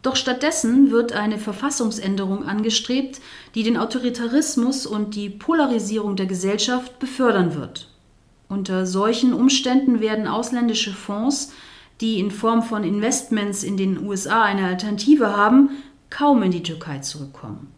Doch 0.02 0.16
stattdessen 0.16 0.90
wird 0.90 1.12
eine 1.12 1.38
Verfassungsänderung 1.38 2.44
angestrebt, 2.44 3.20
die 3.54 3.62
den 3.62 3.76
Autoritarismus 3.76 4.86
und 4.86 5.14
die 5.14 5.30
Polarisierung 5.30 6.16
der 6.16 6.26
Gesellschaft 6.26 6.98
befördern 6.98 7.54
wird. 7.54 7.88
Unter 8.48 8.84
solchen 8.84 9.32
Umständen 9.32 10.00
werden 10.00 10.26
ausländische 10.26 10.92
Fonds, 10.92 11.52
die 12.00 12.18
in 12.18 12.30
Form 12.30 12.62
von 12.62 12.84
Investments 12.84 13.62
in 13.62 13.76
den 13.76 14.04
USA 14.04 14.42
eine 14.42 14.66
Alternative 14.66 15.36
haben, 15.36 15.70
kaum 16.10 16.42
in 16.42 16.50
die 16.50 16.64
Türkei 16.64 16.98
zurückkommen. 16.98 17.68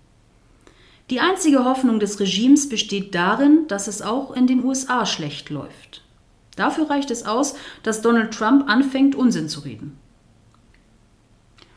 Die 1.11 1.21
einzige 1.21 1.65
Hoffnung 1.65 2.01
des 2.01 2.19
Regimes 2.19 2.69
besteht 2.69 3.15
darin, 3.15 3.67
dass 3.69 3.89
es 3.89 4.01
auch 4.01 4.35
in 4.35 4.47
den 4.47 4.65
USA 4.65 5.05
schlecht 5.05 5.51
läuft. 5.51 6.03
Dafür 6.57 6.89
reicht 6.89 7.11
es 7.11 7.27
aus, 7.27 7.57
dass 7.83 8.01
Donald 8.01 8.33
Trump 8.33 8.69
anfängt, 8.69 9.15
Unsinn 9.15 9.49
zu 9.49 9.61
reden. 9.61 9.99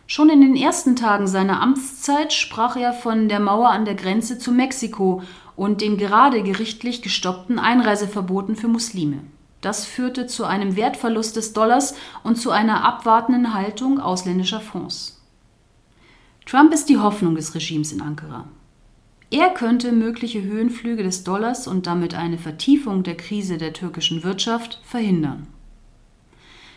Schon 0.05 0.29
in 0.29 0.39
den 0.39 0.55
ersten 0.55 0.95
Tagen 0.95 1.27
seiner 1.27 1.61
Amtszeit 1.61 2.31
sprach 2.31 2.77
er 2.77 2.93
von 2.93 3.27
der 3.27 3.41
Mauer 3.41 3.69
an 3.69 3.83
der 3.83 3.95
Grenze 3.95 4.39
zu 4.39 4.53
Mexiko 4.53 5.21
und 5.57 5.81
den 5.81 5.97
gerade 5.97 6.43
gerichtlich 6.43 7.01
gestoppten 7.01 7.59
Einreiseverboten 7.59 8.55
für 8.55 8.69
Muslime. 8.69 9.19
Das 9.59 9.85
führte 9.85 10.27
zu 10.27 10.45
einem 10.45 10.77
Wertverlust 10.77 11.35
des 11.35 11.51
Dollars 11.51 11.95
und 12.23 12.37
zu 12.37 12.51
einer 12.51 12.85
abwartenden 12.85 13.53
Haltung 13.53 13.99
ausländischer 13.99 14.61
Fonds. 14.61 15.21
Trump 16.45 16.73
ist 16.73 16.87
die 16.87 16.99
Hoffnung 16.99 17.35
des 17.35 17.53
Regimes 17.55 17.91
in 17.91 18.01
Ankara. 18.01 18.47
Er 19.29 19.49
könnte 19.49 19.91
mögliche 19.91 20.41
Höhenflüge 20.41 21.03
des 21.03 21.23
Dollars 21.25 21.67
und 21.67 21.85
damit 21.85 22.13
eine 22.13 22.37
Vertiefung 22.37 23.03
der 23.03 23.17
Krise 23.17 23.57
der 23.57 23.73
türkischen 23.73 24.23
Wirtschaft 24.23 24.79
verhindern. 24.83 25.47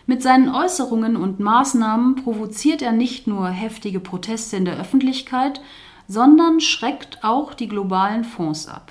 Mit 0.06 0.22
seinen 0.22 0.48
Äußerungen 0.48 1.16
und 1.16 1.38
Maßnahmen 1.38 2.16
provoziert 2.16 2.82
er 2.82 2.90
nicht 2.90 3.28
nur 3.28 3.48
heftige 3.48 4.00
Proteste 4.00 4.56
in 4.56 4.64
der 4.64 4.76
Öffentlichkeit, 4.76 5.60
sondern 6.08 6.60
schreckt 6.60 7.22
auch 7.22 7.54
die 7.54 7.68
globalen 7.68 8.24
Fonds 8.24 8.66
ab. 8.66 8.90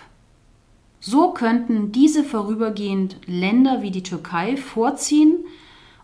So 1.02 1.32
könnten 1.32 1.92
diese 1.92 2.24
vorübergehend 2.24 3.18
Länder 3.26 3.82
wie 3.82 3.92
die 3.92 4.04
Türkei 4.04 4.56
vorziehen 4.56 5.46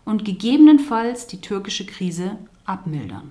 und 0.04 0.26
gegebenenfalls 0.26 1.26
die 1.26 1.40
türkische 1.40 1.86
Krise 1.86 2.36
abmildern. 2.66 3.30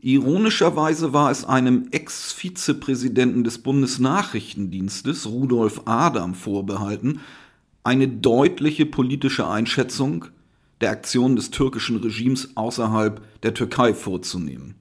Ironischerweise 0.00 1.12
war 1.12 1.30
es 1.30 1.44
einem 1.44 1.88
Ex-Vizepräsidenten 1.90 3.42
des 3.42 3.58
Bundesnachrichtendienstes, 3.58 5.26
Rudolf 5.26 5.82
Adam, 5.86 6.34
vorbehalten, 6.34 7.20
eine 7.82 8.06
deutliche 8.06 8.86
politische 8.86 9.48
Einschätzung 9.48 10.26
der 10.80 10.90
Aktion 10.90 11.34
des 11.34 11.50
türkischen 11.50 11.96
Regimes 11.96 12.56
außerhalb 12.56 13.20
der 13.42 13.54
Türkei 13.54 13.92
vorzunehmen. 13.92 14.76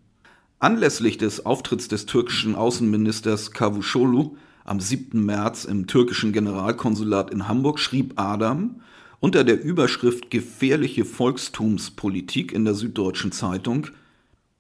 Anlässlich 0.60 1.18
des 1.18 1.46
Auftritts 1.46 1.88
des 1.88 2.06
türkischen 2.06 2.54
Außenministers 2.54 3.52
Cavusoglu 3.52 4.38
am 4.66 4.80
7. 4.80 5.26
März 5.26 5.66
im 5.66 5.88
türkischen 5.88 6.32
Generalkonsulat 6.32 7.32
in 7.32 7.48
Hamburg 7.48 7.80
schrieb 7.80 8.14
Adam 8.18 8.82
unter 9.20 9.44
der 9.44 9.64
Überschrift 9.64 10.30
Gefährliche 10.30 11.06
Volkstumspolitik 11.06 12.52
in 12.52 12.66
der 12.66 12.76
Süddeutschen 12.76 13.32
Zeitung 13.32 13.88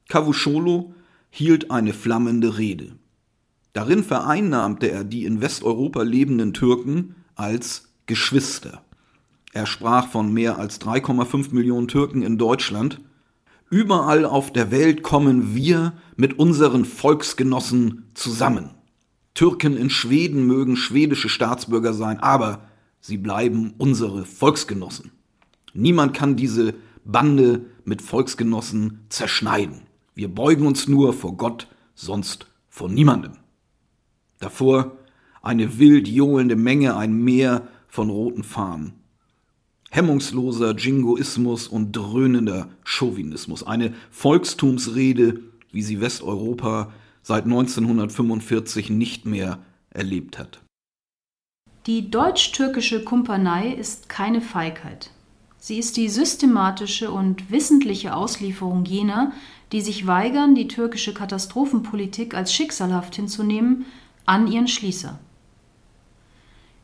Cavusciolo 0.08 0.94
hielt 1.30 1.72
eine 1.72 1.94
flammende 1.94 2.58
Rede. 2.58 2.94
Darin 3.74 4.04
vereinnahmte 4.04 4.90
er 4.90 5.04
die 5.04 5.26
in 5.26 5.42
Westeuropa 5.42 6.02
lebenden 6.02 6.54
Türken 6.54 7.16
als 7.36 7.90
Geschwister. 8.06 8.82
Er 9.54 9.66
sprach 9.66 10.08
von 10.08 10.34
mehr 10.34 10.58
als 10.58 10.82
3,5 10.82 11.54
Millionen 11.54 11.88
Türken 11.88 12.22
in 12.22 12.38
Deutschland. 12.38 13.00
Überall 13.70 14.26
auf 14.26 14.54
der 14.54 14.72
Welt 14.72 15.04
kommen 15.04 15.56
wir 15.56 15.94
mit 16.16 16.40
unseren 16.40 16.86
Volksgenossen 16.86 18.06
zusammen. 18.14 18.72
Türken 19.34 19.78
in 19.78 19.90
Schweden 19.90 20.48
mögen 20.48 20.78
schwedische 20.78 21.30
Staatsbürger 21.30 21.94
sein, 21.94 22.20
aber 22.20 22.68
sie 23.00 23.18
bleiben 23.18 23.74
unsere 23.78 24.26
Volksgenossen. 24.26 25.12
Niemand 25.74 26.16
kann 26.16 26.36
diese 26.36 26.74
Bande 27.04 27.66
mit 27.84 28.02
Volksgenossen 28.02 29.06
zerschneiden. 29.10 29.87
Wir 30.18 30.30
beugen 30.30 30.66
uns 30.66 30.88
nur 30.88 31.14
vor 31.14 31.38
Gott, 31.38 31.68
sonst 31.94 32.48
vor 32.70 32.90
niemandem. 32.90 33.34
Davor 34.40 34.98
eine 35.44 35.78
wild 35.78 36.08
johlende 36.08 36.56
Menge, 36.56 36.98
ein 36.98 37.14
Meer 37.14 37.68
von 37.88 38.10
roten 38.10 38.44
Fahnen. 38.44 38.94
Hemmungsloser 39.92 40.76
Jingoismus 40.76 41.68
und 41.68 41.92
dröhnender 41.92 42.68
Chauvinismus. 42.84 43.62
Eine 43.62 43.94
Volkstumsrede, 44.10 45.40
wie 45.72 45.84
sie 45.84 46.02
Westeuropa 46.02 46.92
seit 47.22 47.44
1945 47.44 48.90
nicht 48.90 49.28
mehr 49.28 49.60
erlebt 49.92 50.40
hat. 50.40 50.64
Die 51.86 52.10
deutsch-türkische 52.10 53.04
Kumpanei 53.04 53.72
ist 53.72 54.10
keine 54.10 54.42
Feigheit. 54.42 55.12
Sie 55.60 55.78
ist 55.78 55.98
die 55.98 56.10
systematische 56.10 57.12
und 57.12 57.52
wissentliche 57.52 58.16
Auslieferung 58.16 58.86
jener, 58.86 59.34
die 59.72 59.82
sich 59.82 60.08
weigern, 60.08 60.56
die 60.56 60.68
türkische 60.68 61.14
Katastrophenpolitik 61.14 62.34
als 62.34 62.54
schicksalhaft 62.54 63.16
hinzunehmen, 63.16 63.86
an 64.26 64.48
ihren 64.48 64.68
Schließer. 64.68 65.20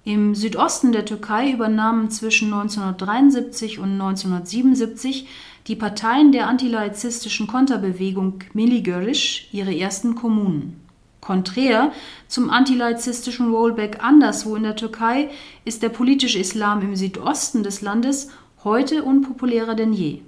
Im 0.05 0.35
Südosten 0.35 0.91
der 0.91 1.05
Türkei 1.05 1.51
übernahmen 1.51 2.09
zwischen 2.09 2.53
1973 2.53 3.79
und 3.79 3.93
1977 3.93 5.27
die 5.67 5.77
Parteien 5.77 6.33
der 6.33 6.47
antilaizistischen 6.47 7.47
Konterbewegung 7.47 8.39
Miligörisch 8.53 9.47
ihre 9.53 9.73
ersten 9.73 10.15
Kommunen. 10.15 10.81
Konträr 11.21 11.93
zum 12.27 12.49
antilaizistischen 12.49 13.49
Rollback 13.49 14.03
anderswo 14.03 14.57
in 14.57 14.63
der 14.63 14.75
Türkei 14.75 15.29
ist 15.63 15.81
der 15.81 15.87
politische 15.87 16.39
Islam 16.39 16.81
im 16.81 16.97
Südosten 16.97 17.63
des 17.63 17.81
Landes 17.81 18.29
heute 18.65 19.03
unpopulärer 19.03 19.73
denn 19.73 19.93
je 19.93 20.19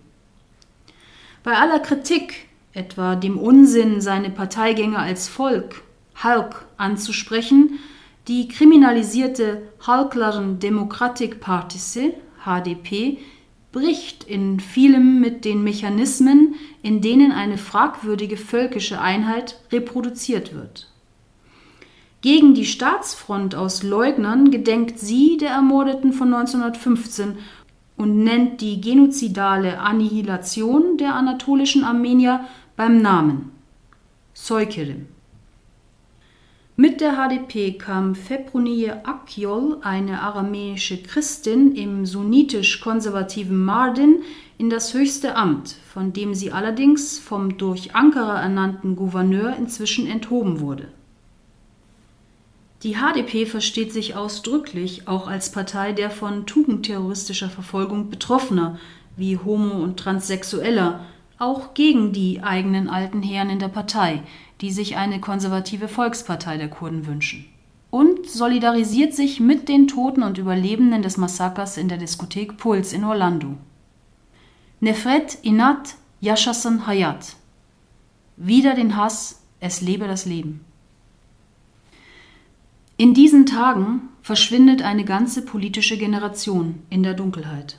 bei 1.46 1.60
aller 1.60 1.78
Kritik, 1.78 2.48
etwa 2.74 3.16
dem 3.16 3.38
Unsinn, 3.38 4.02
seine 4.02 4.32
Parteigänger 4.32 4.98
als 4.98 5.28
Volk, 5.28 5.84
Halk, 6.16 6.66
anzusprechen, 6.78 7.78
die 8.28 8.48
kriminalisierte 8.48 9.62
Halkların 9.86 10.58
Demokratik 10.58 11.40
Partisi, 11.40 12.16
HDP, 12.44 13.20
bricht 13.72 14.24
in 14.24 14.60
vielem 14.60 15.20
mit 15.20 15.46
den 15.46 15.64
Mechanismen, 15.64 16.56
in 16.82 17.02
denen 17.02 17.32
eine 17.32 17.60
fragwürdige 17.60 18.38
völkische 18.38 19.00
Einheit 19.00 19.60
reproduziert 19.72 20.56
wird. 20.56 20.90
Gegen 22.22 22.56
die 22.56 22.66
Staatsfront 22.66 23.54
aus 23.54 23.84
Leugnern 23.84 24.50
gedenkt 24.50 24.98
sie 24.98 25.38
der 25.38 25.52
Ermordeten 25.52 26.12
von 26.12 26.34
1915 26.34 27.38
und 27.98 28.24
nennt 28.24 28.62
die 28.62 28.82
genozidale 28.82 29.80
Annihilation 29.80 30.98
der 30.98 31.16
anatolischen 31.16 31.84
Armenier 31.84 32.46
beim 32.76 33.02
Namen 33.02 33.52
Soykerim. 34.34 35.08
Mit 36.78 37.00
der 37.00 37.14
HDP 37.14 37.78
kam 37.78 38.16
Februniye 38.16 39.06
Akyol, 39.06 39.78
eine 39.82 40.22
aramäische 40.22 41.02
Christin 41.02 41.74
im 41.74 42.06
sunnitisch-konservativen 42.06 43.64
Mardin, 43.64 44.24
in 44.58 44.70
das 44.70 44.94
höchste 44.94 45.38
Amt, 45.38 45.78
von 45.94 46.12
dem 46.12 46.34
sie 46.34 46.52
allerdings 46.52 47.18
vom 47.18 47.58
durch 47.58 47.96
Ankara 47.96 48.42
ernannten 48.42 48.98
Gouverneur 48.98 49.56
inzwischen 49.58 50.06
enthoben 50.06 50.60
wurde. 50.60 50.90
Die 52.86 52.98
HDP 52.98 53.48
versteht 53.48 53.92
sich 53.92 54.16
ausdrücklich 54.16 55.08
auch 55.08 55.28
als 55.28 55.52
Partei 55.52 55.92
der 55.92 56.12
von 56.12 56.46
tugendterroristischer 56.46 57.50
Verfolgung 57.50 58.12
Betroffener, 58.12 58.78
wie 59.18 59.40
Homo- 59.40 59.84
und 59.84 59.98
Transsexueller, 59.98 61.04
auch 61.40 61.74
gegen 61.74 62.14
die 62.14 62.44
eigenen 62.44 62.88
alten 62.88 63.24
Herren 63.24 63.50
in 63.50 63.58
der 63.58 63.70
Partei, 63.70 64.22
die 64.62 64.70
sich 64.70 64.98
eine 64.98 65.20
konservative 65.20 65.88
Volkspartei 65.88 66.58
der 66.58 66.68
Kurden 66.68 67.08
wünschen. 67.08 67.48
Und 67.90 68.30
solidarisiert 68.30 69.16
sich 69.16 69.40
mit 69.40 69.68
den 69.68 69.88
Toten 69.88 70.22
und 70.22 70.38
Überlebenden 70.38 71.02
des 71.02 71.18
Massakers 71.18 71.78
in 71.78 71.90
der 71.90 71.98
Diskothek 71.98 72.56
Puls 72.58 72.94
in 72.94 73.04
Orlando. 73.04 73.58
Nefret 74.80 75.40
Inat 75.42 75.96
Yashassan 76.22 76.86
Hayat. 76.86 77.36
Wieder 78.38 78.76
den 78.76 78.96
Hass, 78.96 79.42
es 79.60 79.82
lebe 79.82 80.06
das 80.06 80.28
Leben. 80.28 80.64
In 82.98 83.14
diesen 83.14 83.46
Tagen 83.46 84.08
verschwindet 84.22 84.82
eine 84.82 85.04
ganze 85.04 85.44
politische 85.44 85.98
Generation 85.98 86.82
in 86.90 87.04
der 87.04 87.14
Dunkelheit. 87.14 87.78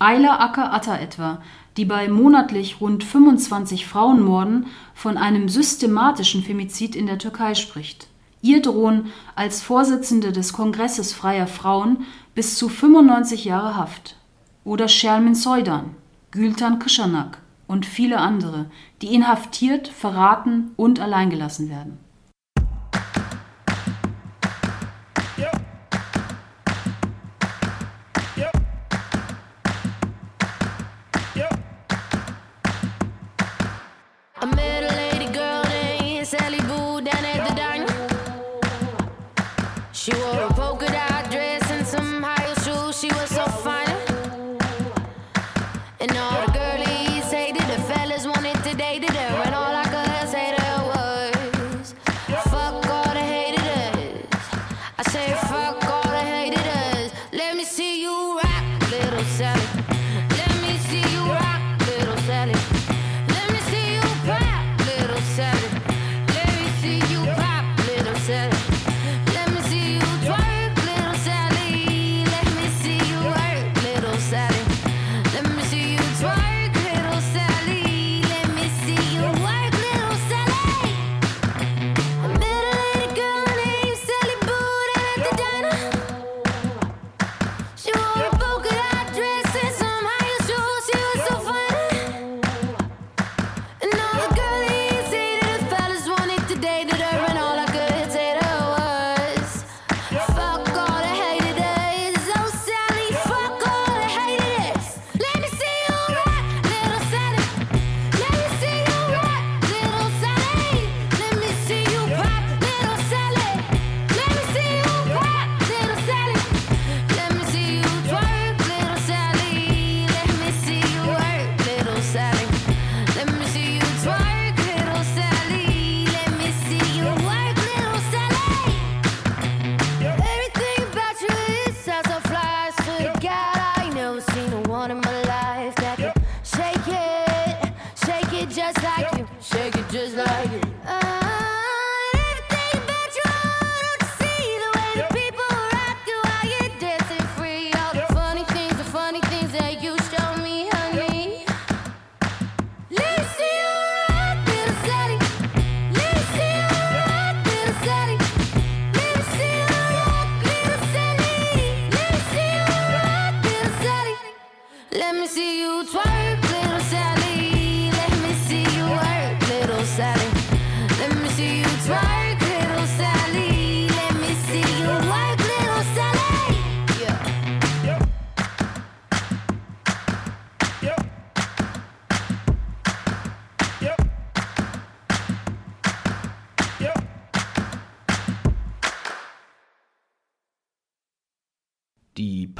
Ayla 0.00 0.40
Acker 0.40 0.72
Atta 0.72 0.98
etwa, 0.98 1.40
die 1.76 1.84
bei 1.84 2.08
monatlich 2.08 2.80
rund 2.80 3.04
25 3.04 3.86
Frauenmorden 3.86 4.66
von 4.94 5.16
einem 5.16 5.48
systematischen 5.48 6.42
Femizid 6.42 6.96
in 6.96 7.06
der 7.06 7.18
Türkei 7.18 7.54
spricht. 7.54 8.08
Ihr 8.42 8.62
drohen 8.62 9.12
als 9.36 9.62
Vorsitzende 9.62 10.32
des 10.32 10.52
Kongresses 10.52 11.12
freier 11.12 11.46
Frauen 11.46 12.04
bis 12.34 12.58
zu 12.58 12.68
95 12.68 13.44
Jahre 13.44 13.76
Haft. 13.76 14.16
Oder 14.64 14.88
Shermin 14.88 15.36
Soydan, 15.36 15.94
Gültan 16.32 16.80
Kıshanak 16.80 17.38
und 17.68 17.86
viele 17.86 18.18
andere, 18.18 18.66
die 19.02 19.14
inhaftiert, 19.14 19.86
verraten 19.86 20.72
und 20.76 20.98
alleingelassen 20.98 21.70
werden. 21.70 22.07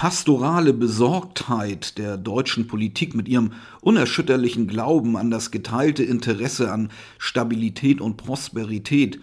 Pastorale 0.09 0.73
Besorgtheit 0.73 1.99
der 1.99 2.17
deutschen 2.17 2.67
Politik 2.67 3.15
mit 3.15 3.29
ihrem 3.29 3.53
unerschütterlichen 3.83 4.67
Glauben 4.67 5.19
an 5.19 5.31
das 5.31 5.51
geteilte 5.51 6.03
Interesse 6.03 6.73
an 6.73 6.91
Stabilität 7.19 8.01
und 8.01 8.17
Prosperität 8.17 9.21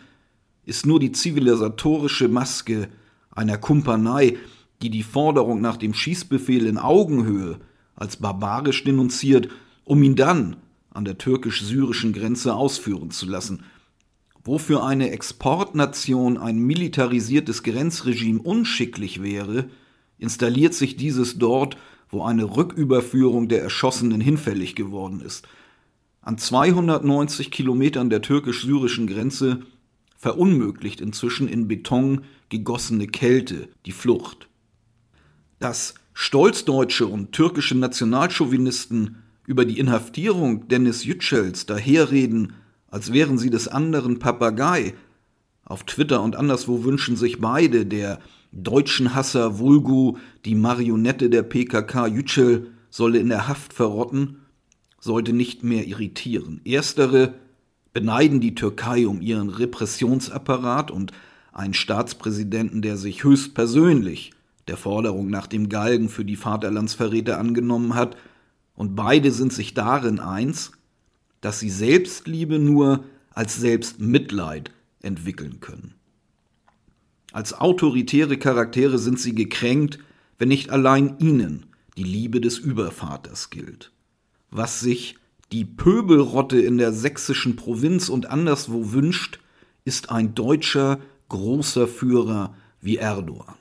ist 0.64 0.86
nur 0.86 1.00
die 1.00 1.12
zivilisatorische 1.12 2.28
Maske 2.28 2.88
einer 3.32 3.58
Kumpanei, 3.58 4.38
die 4.84 4.92
die 4.92 5.02
Forderung 5.02 5.60
nach 5.60 5.78
dem 5.78 5.96
Schießbefehl 5.96 6.68
in 6.68 6.78
Augenhöhe 6.78 7.58
als 7.96 8.18
barbarisch 8.18 8.84
denunziert, 8.84 9.50
um 9.86 10.04
ihn 10.04 10.16
dann 10.16 10.58
an 10.92 11.04
der 11.04 11.18
türkisch-syrischen 11.18 12.14
Grenze 12.14 12.54
ausführen 12.54 13.10
zu 13.10 13.26
lassen. 13.26 13.64
Wofür 14.44 14.84
eine 14.84 15.10
Exportnation 15.10 16.38
ein 16.38 16.60
militarisiertes 16.60 17.64
Grenzregime 17.64 18.40
unschicklich 18.40 19.24
wäre, 19.24 19.68
installiert 20.18 20.74
sich 20.74 20.96
dieses 20.96 21.38
dort, 21.38 21.78
wo 22.10 22.24
eine 22.24 22.56
Rücküberführung 22.56 23.48
der 23.48 23.62
Erschossenen 23.62 24.22
hinfällig 24.22 24.76
geworden 24.76 25.22
ist. 25.22 25.48
An 26.22 26.38
290 26.38 27.52
Kilometern 27.52 28.10
der 28.10 28.22
türkisch-syrischen 28.22 29.08
Grenze 29.08 29.62
verunmöglicht 30.18 31.02
inzwischen 31.02 31.48
in 31.48 31.68
Beton 31.68 32.22
gegossene 32.50 33.08
Kälte 33.08 33.70
die 33.86 33.92
Flucht. 33.92 34.48
Dass 35.60 35.96
stolzdeutsche 36.14 37.06
und 37.06 37.32
türkische 37.32 37.76
Nationalchauvinisten 37.76 39.18
über 39.46 39.66
die 39.66 39.78
Inhaftierung 39.78 40.68
Dennis 40.68 41.06
Yücels 41.06 41.66
daherreden, 41.66 42.54
als 42.88 43.14
wären 43.14 43.38
sie 43.38 43.50
des 43.50 43.68
anderen 43.68 44.20
Papagei. 44.20 44.96
Auf 45.64 45.84
Twitter 45.84 46.22
und 46.22 46.36
anderswo 46.36 46.84
wünschen 46.84 47.16
sich 47.18 47.40
beide, 47.40 47.86
der 47.86 48.20
deutschen 48.52 49.16
Hasser 49.16 49.60
Vulgu, 49.60 50.18
die 50.46 50.56
Marionette 50.56 51.30
der 51.30 51.44
PKK 51.44 52.08
Yücel, 52.08 52.68
solle 52.90 53.20
in 53.20 53.30
der 53.30 53.48
Haft 53.48 53.74
verrotten, 53.74 54.38
sollte 55.00 55.34
nicht 55.34 55.64
mehr 55.64 55.86
irritieren. 55.86 56.62
Erstere 56.64 57.34
beneiden 57.94 58.40
die 58.40 58.56
Türkei 58.56 59.08
um 59.08 59.22
ihren 59.22 59.50
Repressionsapparat 59.50 60.92
und 60.92 61.12
einen 61.52 61.74
Staatspräsidenten, 61.74 62.82
der 62.82 62.98
sich 62.98 63.24
höchstpersönlich 63.24 64.32
der 64.68 64.78
Forderung 64.78 65.30
nach 65.30 65.48
dem 65.48 65.70
Galgen 65.70 66.10
für 66.10 66.26
die 66.26 66.36
Vaterlandsverräter 66.36 67.40
angenommen 67.40 67.96
hat, 67.96 68.18
und 68.76 68.96
beide 68.96 69.32
sind 69.32 69.54
sich 69.54 69.74
darin 69.74 70.20
eins, 70.20 70.74
dass 71.40 71.60
sie 71.60 71.70
Selbstliebe 71.70 72.60
nur 72.60 73.06
als 73.30 73.56
Selbstmitleid 73.56 74.72
entwickeln 75.02 75.62
können. 75.62 75.95
Als 77.36 77.52
autoritäre 77.52 78.38
Charaktere 78.38 78.98
sind 78.98 79.20
sie 79.20 79.36
gekränkt, 79.36 80.00
wenn 80.38 80.48
nicht 80.48 80.70
allein 80.70 81.18
ihnen 81.20 81.66
die 81.98 82.04
Liebe 82.06 82.40
des 82.40 82.58
Übervaters 82.58 83.50
gilt. 83.50 83.92
Was 84.52 84.80
sich 84.80 85.18
die 85.52 85.66
Pöbelrotte 85.66 86.58
in 86.58 86.78
der 86.78 86.94
sächsischen 86.94 87.58
Provinz 87.58 88.08
und 88.08 88.30
anderswo 88.30 88.94
wünscht, 88.94 89.42
ist 89.84 90.12
ein 90.12 90.34
deutscher 90.34 91.02
großer 91.28 91.90
Führer 91.90 92.56
wie 92.80 92.96
Erdogan. 92.96 93.56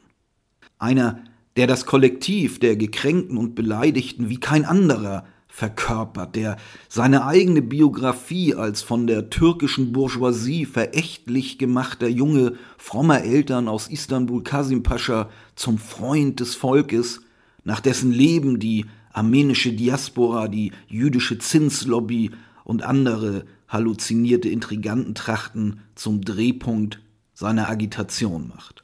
Einer, 0.78 1.24
der 1.56 1.66
das 1.66 1.84
Kollektiv 1.84 2.60
der 2.60 2.76
Gekränkten 2.76 3.36
und 3.36 3.56
Beleidigten 3.56 4.28
wie 4.28 4.38
kein 4.38 4.64
anderer 4.64 5.26
verkörpert, 5.55 6.34
der 6.34 6.57
seine 6.88 7.26
eigene 7.26 7.62
Biografie 7.62 8.57
als 8.57 8.82
von 8.82 9.07
der 9.07 9.30
türkischen 9.30 9.92
Bourgeoisie 9.92 10.66
verächtlich 10.66 11.59
gemachter 11.59 12.09
Junge 12.09 12.55
frommer 12.76 13.22
Eltern 13.22 13.68
aus 13.68 13.86
Istanbul 13.86 14.42
Kasim 14.42 14.82
Pascha 14.82 15.30
zum 15.55 15.78
Freund 15.78 16.40
des 16.40 16.57
Volkes, 16.57 17.20
nach 17.62 17.78
dessen 17.78 18.11
Leben 18.11 18.59
die 18.59 18.86
armenische 19.12 19.72
Diaspora, 19.72 20.48
die 20.48 20.72
jüdische 20.88 21.38
Zinslobby 21.38 22.32
und 22.64 22.82
andere 22.82 23.44
halluzinierte 23.68 24.48
Intrigantentrachten 24.48 25.78
zum 25.94 26.22
Drehpunkt 26.22 27.00
seiner 27.32 27.68
Agitation 27.68 28.48
macht. 28.48 28.82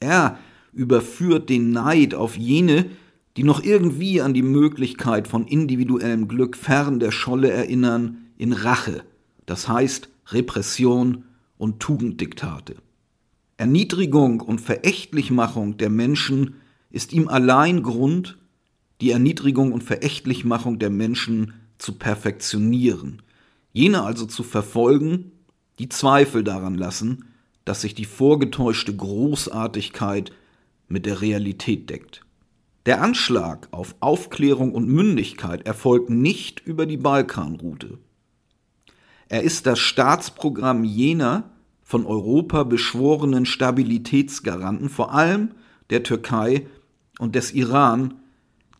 Er 0.00 0.36
überführt 0.72 1.48
den 1.48 1.70
Neid 1.70 2.12
auf 2.12 2.36
jene, 2.36 2.86
die 3.36 3.44
noch 3.44 3.62
irgendwie 3.62 4.20
an 4.20 4.34
die 4.34 4.42
Möglichkeit 4.42 5.26
von 5.28 5.46
individuellem 5.46 6.28
Glück 6.28 6.56
fern 6.56 7.00
der 7.00 7.10
Scholle 7.10 7.50
erinnern, 7.50 8.18
in 8.36 8.52
Rache, 8.52 9.04
das 9.46 9.68
heißt 9.68 10.08
Repression 10.28 11.24
und 11.58 11.80
Tugenddiktate. 11.80 12.76
Erniedrigung 13.56 14.40
und 14.40 14.60
Verächtlichmachung 14.60 15.76
der 15.76 15.90
Menschen 15.90 16.56
ist 16.90 17.12
ihm 17.12 17.28
allein 17.28 17.82
Grund, 17.82 18.38
die 19.00 19.10
Erniedrigung 19.10 19.72
und 19.72 19.82
Verächtlichmachung 19.82 20.78
der 20.78 20.90
Menschen 20.90 21.54
zu 21.78 21.92
perfektionieren, 21.92 23.22
jene 23.72 24.02
also 24.02 24.26
zu 24.26 24.42
verfolgen, 24.42 25.32
die 25.78 25.88
Zweifel 25.88 26.44
daran 26.44 26.74
lassen, 26.74 27.26
dass 27.64 27.80
sich 27.80 27.94
die 27.94 28.04
vorgetäuschte 28.04 28.94
Großartigkeit 28.94 30.32
mit 30.88 31.06
der 31.06 31.20
Realität 31.20 31.90
deckt. 31.90 32.23
Der 32.86 33.00
Anschlag 33.00 33.68
auf 33.70 33.94
Aufklärung 34.00 34.72
und 34.72 34.88
Mündigkeit 34.88 35.66
erfolgt 35.66 36.10
nicht 36.10 36.60
über 36.60 36.84
die 36.84 36.98
Balkanroute. 36.98 37.98
Er 39.28 39.42
ist 39.42 39.66
das 39.66 39.78
Staatsprogramm 39.78 40.84
jener 40.84 41.50
von 41.82 42.04
Europa 42.04 42.64
beschworenen 42.64 43.46
Stabilitätsgaranten, 43.46 44.90
vor 44.90 45.14
allem 45.14 45.52
der 45.88 46.02
Türkei 46.02 46.66
und 47.18 47.34
des 47.34 47.52
Iran, 47.52 48.14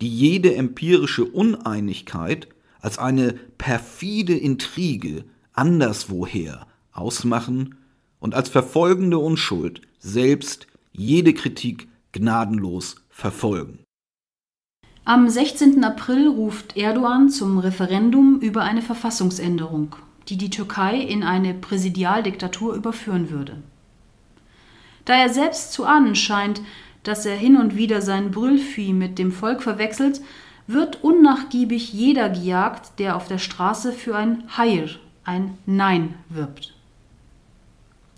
die 0.03 0.09
jede 0.09 0.55
empirische 0.55 1.25
Uneinigkeit 1.25 2.49
als 2.81 2.99
eine 2.99 3.33
perfide 3.57 4.37
Intrige 4.37 5.25
anderswoher 5.55 6.67
ausmachen 6.93 7.77
und 8.19 8.35
als 8.35 8.51
verfolgende 8.51 9.19
Unschuld 9.19 9.81
selbst 9.99 10.67
jede 10.93 11.33
Kritik 11.33 11.89
gnadenlos 12.13 12.97
verfolgen. 13.09 13.84
Am 15.07 15.29
16. 15.29 15.85
April 15.85 16.29
ruft 16.29 16.79
Erdogan 16.79 17.29
zum 17.29 17.59
Referendum 17.59 18.41
über 18.41 18.63
eine 18.63 18.81
Verfassungsänderung, 18.81 19.97
die 20.29 20.39
die 20.39 20.49
Türkei 20.49 20.97
in 20.97 21.23
eine 21.23 21.53
Präsidialdiktatur 21.53 22.75
überführen 22.75 23.29
würde. 23.29 23.59
Da 25.05 25.13
er 25.13 25.29
selbst 25.29 25.75
zu 25.75 25.85
ahnen 25.85 26.15
scheint, 26.15 26.63
dass 27.03 27.27
er 27.27 27.37
hin 27.37 27.59
und 27.59 27.77
wieder 27.77 28.01
sein 28.01 28.31
Brüllvieh 28.31 28.95
mit 28.95 29.19
dem 29.19 29.31
Volk 29.31 29.63
verwechselt, 29.63 30.23
wird 30.67 31.05
unnachgiebig 31.05 31.93
jeder 31.93 32.31
gejagt, 32.31 32.99
der 32.99 33.17
auf 33.17 33.29
der 33.29 33.37
Straße 33.37 33.93
für 33.93 34.17
ein 34.17 34.45
Hayr, 34.57 34.89
ein 35.25 35.59
Nein 35.67 36.15
wirbt. 36.31 36.75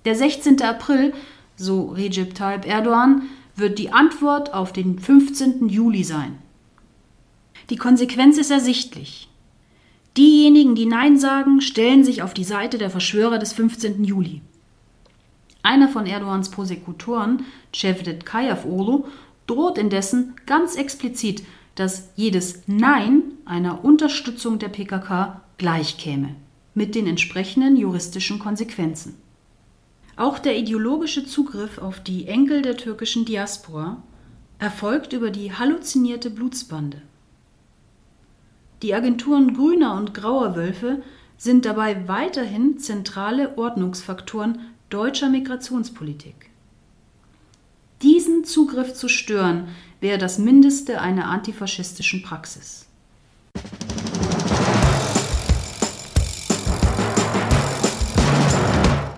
Der 0.05 0.15
16. 0.15 0.63
April, 0.63 1.13
so 1.57 1.87
Recep 1.87 2.37
Tayyip 2.37 2.65
Erdogan, 2.65 3.23
wird 3.57 3.81
die 3.81 3.91
Antwort 3.91 4.55
auf 4.55 4.73
den 4.73 5.01
15. 5.01 5.69
Juli 5.69 6.05
sein. 6.05 6.39
Die 7.71 7.77
Konsequenz 7.77 8.39
ist 8.39 8.51
ersichtlich. 8.51 9.29
Diejenigen, 10.17 10.75
die 10.75 10.87
Nein 10.87 11.19
sagen, 11.19 11.61
stellen 11.61 12.05
sich 12.05 12.23
auf 12.23 12.33
die 12.33 12.45
Seite 12.45 12.79
der 12.79 12.91
Verschwörer 12.91 13.39
des 13.39 13.53
15. 13.53 14.05
Juli. 14.05 14.41
Einer 15.63 15.89
von 15.89 16.07
Erdogans 16.07 16.51
Prosekutoren, 16.51 17.45
Cevdet 17.75 18.25
Kayafoglu, 18.25 19.05
droht 19.49 19.79
indessen 19.79 20.35
ganz 20.47 20.77
explizit, 20.77 21.43
dass 21.75 22.11
jedes 22.15 22.63
Nein 22.67 23.23
einer 23.45 23.85
Unterstützung 23.85 24.59
der 24.59 24.69
PKK 24.69 25.43
gleichkäme, 25.59 26.37
mit 26.75 26.95
den 26.95 27.07
entsprechenden 27.07 27.77
juristischen 27.77 28.39
Konsequenzen. 28.39 29.17
Auch 30.17 30.39
der 30.39 30.57
ideologische 30.57 31.27
Zugriff 31.27 31.79
auf 31.79 32.01
die 32.01 32.27
Enkel 32.27 32.63
der 32.63 32.77
türkischen 32.77 33.25
Diaspora 33.25 34.03
erfolgt 34.59 35.13
über 35.13 35.31
die 35.31 35.53
halluzinierte 35.53 36.31
Blutsbande. 36.31 37.03
Die 38.83 38.95
Agenturen 38.95 39.55
grüner 39.55 39.95
und 39.95 40.13
grauer 40.13 40.55
Wölfe 40.55 41.03
sind 41.39 41.65
dabei 41.65 42.07
weiterhin 42.09 42.79
zentrale 42.79 43.57
Ordnungsfaktoren 43.57 44.61
deutscher 44.91 45.31
Migrationspolitik. 45.31 46.51
Diesen 48.03 48.45
Zugriff 48.45 48.93
zu 48.93 49.09
stören, 49.09 49.69
wäre 50.01 50.19
das 50.19 50.39
Mindeste 50.39 51.01
einer 51.01 51.29
antifaschistischen 51.29 52.23
Praxis. 52.23 52.87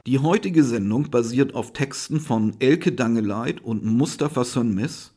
Die 0.07 0.21
heutige 0.21 0.63
Sendung 0.63 1.11
basiert 1.11 1.57
auf 1.57 1.73
Texten 1.73 2.21
von 2.21 2.55
Elke 2.61 2.93
Dangeleit 2.93 3.61
und 3.61 3.85
Mustafa 3.85 4.45
Sönmez 4.45 5.13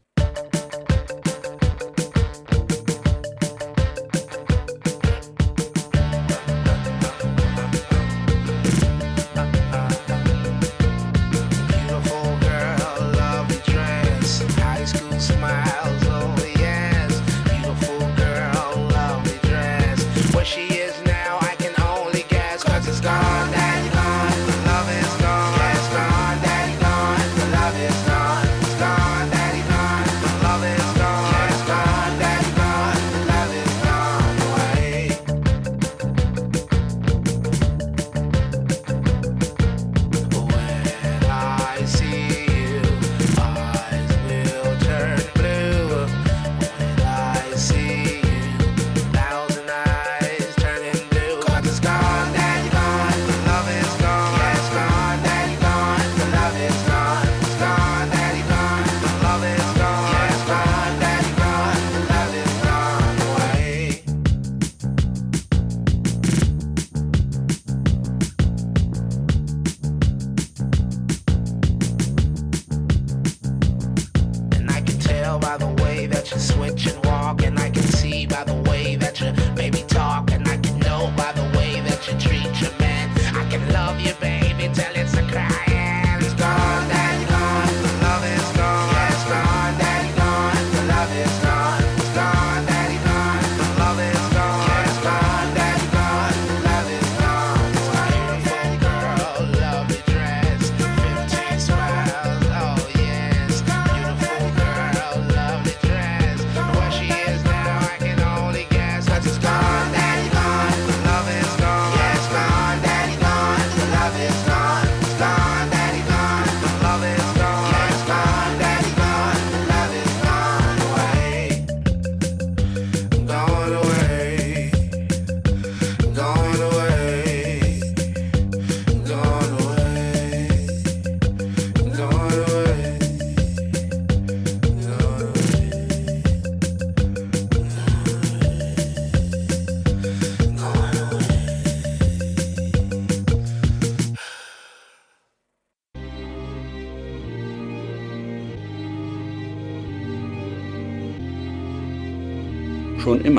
rzeczy 79.21 79.60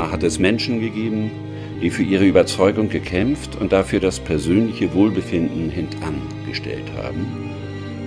immer 0.01 0.11
hat 0.11 0.23
es 0.23 0.39
Menschen 0.39 0.79
gegeben, 0.79 1.31
die 1.81 1.89
für 1.89 2.03
ihre 2.03 2.25
Überzeugung 2.25 2.89
gekämpft 2.89 3.55
und 3.59 3.71
dafür 3.71 3.99
das 3.99 4.19
persönliche 4.19 4.93
Wohlbefinden 4.93 5.69
hintangestellt 5.69 6.91
haben. 6.97 7.25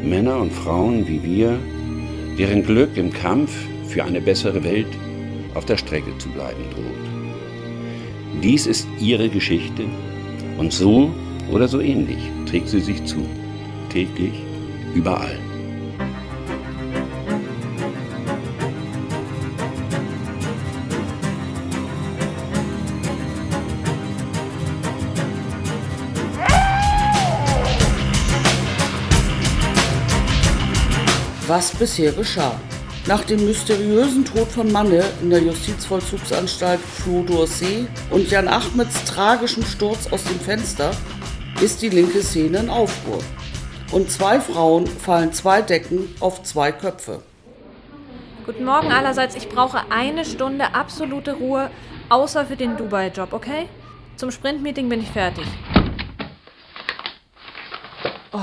Männer 0.02 0.40
und 0.40 0.52
Frauen 0.52 1.06
wie 1.06 1.22
wir, 1.22 1.58
deren 2.38 2.64
Glück 2.64 2.96
im 2.96 3.12
Kampf 3.12 3.52
für 3.86 4.04
eine 4.04 4.20
bessere 4.20 4.64
Welt 4.64 4.88
auf 5.54 5.64
der 5.66 5.76
Strecke 5.76 6.16
zu 6.18 6.28
bleiben 6.30 6.64
droht. 6.74 8.42
Dies 8.42 8.66
ist 8.66 8.88
ihre 9.00 9.28
Geschichte 9.28 9.84
und 10.58 10.72
so 10.72 11.12
oder 11.52 11.68
so 11.68 11.80
ähnlich 11.80 12.18
trägt 12.46 12.68
sie 12.68 12.80
sich 12.80 13.04
zu, 13.04 13.24
täglich, 13.90 14.34
überall. 14.94 15.38
Was 31.46 31.72
bisher 31.72 32.10
geschah. 32.12 32.58
Nach 33.06 33.22
dem 33.22 33.44
mysteriösen 33.44 34.24
Tod 34.24 34.48
von 34.48 34.72
Manne 34.72 35.04
in 35.20 35.28
der 35.28 35.42
Justizvollzugsanstalt 35.42 36.80
Floh-Dorsey 36.80 37.86
und 38.10 38.30
Jan 38.30 38.48
Achmeds 38.48 39.04
tragischem 39.04 39.62
Sturz 39.62 40.10
aus 40.10 40.24
dem 40.24 40.40
Fenster 40.40 40.92
ist 41.60 41.82
die 41.82 41.90
linke 41.90 42.22
Szene 42.22 42.60
in 42.60 42.70
Aufruhr. 42.70 43.18
Und 43.92 44.10
zwei 44.10 44.40
Frauen 44.40 44.86
fallen 44.86 45.34
zwei 45.34 45.60
Decken 45.60 46.14
auf 46.18 46.42
zwei 46.44 46.72
Köpfe. 46.72 47.20
Guten 48.46 48.64
Morgen 48.64 48.90
allerseits. 48.90 49.34
Ich 49.34 49.50
brauche 49.50 49.90
eine 49.90 50.24
Stunde 50.24 50.74
absolute 50.74 51.34
Ruhe, 51.34 51.70
außer 52.08 52.46
für 52.46 52.56
den 52.56 52.78
Dubai-Job, 52.78 53.34
okay? 53.34 53.68
Zum 54.16 54.30
Sprint-Meeting 54.30 54.88
bin 54.88 55.02
ich 55.02 55.10
fertig. 55.10 55.46
Oh, 58.32 58.38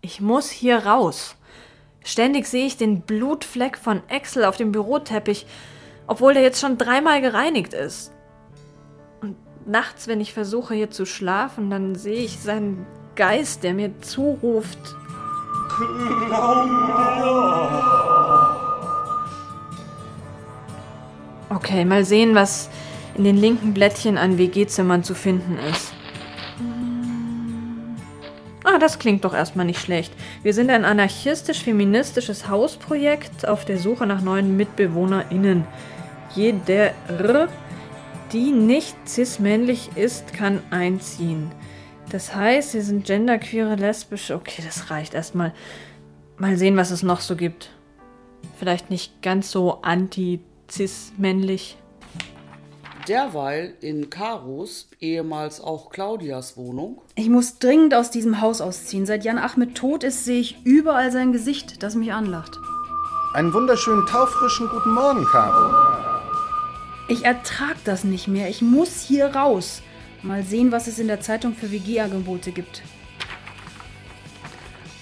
ich 0.00 0.22
muss 0.22 0.48
hier 0.48 0.86
raus. 0.86 1.36
Ständig 2.04 2.46
sehe 2.46 2.66
ich 2.66 2.76
den 2.76 3.02
Blutfleck 3.02 3.76
von 3.76 4.02
Axel 4.10 4.44
auf 4.44 4.56
dem 4.56 4.72
Büroteppich, 4.72 5.46
obwohl 6.06 6.34
der 6.34 6.42
jetzt 6.42 6.60
schon 6.60 6.78
dreimal 6.78 7.20
gereinigt 7.20 7.74
ist. 7.74 8.12
Und 9.20 9.36
nachts, 9.66 10.08
wenn 10.08 10.20
ich 10.20 10.32
versuche 10.32 10.74
hier 10.74 10.90
zu 10.90 11.04
schlafen, 11.04 11.70
dann 11.70 11.94
sehe 11.94 12.24
ich 12.24 12.40
seinen 12.40 12.86
Geist, 13.16 13.62
der 13.64 13.74
mir 13.74 14.00
zuruft. 14.00 14.78
Okay, 21.50 21.84
mal 21.84 22.04
sehen, 22.04 22.34
was 22.34 22.70
in 23.14 23.24
den 23.24 23.36
linken 23.36 23.74
Blättchen 23.74 24.16
an 24.16 24.38
WG-Zimmern 24.38 25.04
zu 25.04 25.14
finden 25.14 25.58
ist. 25.70 25.92
Ah, 28.62 28.78
das 28.78 28.98
klingt 28.98 29.24
doch 29.24 29.32
erstmal 29.34 29.64
nicht 29.64 29.80
schlecht. 29.80 30.12
Wir 30.42 30.52
sind 30.52 30.68
ein 30.70 30.84
anarchistisch-feministisches 30.84 32.48
Hausprojekt 32.48 33.48
auf 33.48 33.64
der 33.64 33.78
Suche 33.78 34.06
nach 34.06 34.20
neuen 34.20 34.56
MitbewohnerInnen. 34.56 35.64
Jeder, 36.34 36.92
die 38.32 38.52
nicht 38.52 38.96
cis-männlich 39.08 39.90
ist, 39.96 40.34
kann 40.34 40.62
einziehen. 40.70 41.50
Das 42.10 42.34
heißt, 42.34 42.72
sie 42.72 42.82
sind 42.82 43.06
genderqueere, 43.06 43.76
lesbische. 43.76 44.34
Okay, 44.34 44.62
das 44.64 44.90
reicht 44.90 45.14
erstmal. 45.14 45.54
Mal 46.36 46.56
sehen, 46.56 46.76
was 46.76 46.90
es 46.90 47.02
noch 47.02 47.20
so 47.20 47.36
gibt. 47.36 47.70
Vielleicht 48.58 48.90
nicht 48.90 49.22
ganz 49.22 49.50
so 49.50 49.80
anti-cis-männlich. 49.82 51.78
Derweil 53.10 53.74
in 53.80 54.08
Karos, 54.08 54.86
ehemals 55.00 55.60
auch 55.60 55.90
Claudias 55.90 56.56
Wohnung, 56.56 57.02
Ich 57.16 57.28
muss 57.28 57.58
dringend 57.58 57.92
aus 57.92 58.12
diesem 58.12 58.40
Haus 58.40 58.60
ausziehen. 58.60 59.04
Seit 59.04 59.24
Jan 59.24 59.36
Achmed 59.36 59.74
tot 59.74 60.04
ist, 60.04 60.24
sehe 60.24 60.38
ich 60.38 60.58
überall 60.62 61.10
sein 61.10 61.32
Gesicht, 61.32 61.82
das 61.82 61.96
mich 61.96 62.12
anlacht. 62.12 62.60
Einen 63.34 63.52
wunderschönen 63.52 64.06
taufrischen 64.06 64.68
guten 64.68 64.94
Morgen, 64.94 65.24
Caro. 65.24 65.74
Ich 67.08 67.24
ertrag 67.24 67.74
das 67.84 68.04
nicht 68.04 68.28
mehr. 68.28 68.48
Ich 68.48 68.62
muss 68.62 69.00
hier 69.00 69.34
raus. 69.34 69.82
Mal 70.22 70.44
sehen, 70.44 70.70
was 70.70 70.86
es 70.86 71.00
in 71.00 71.08
der 71.08 71.20
Zeitung 71.20 71.56
für 71.56 71.72
WG-Angebote 71.72 72.52
gibt. 72.52 72.82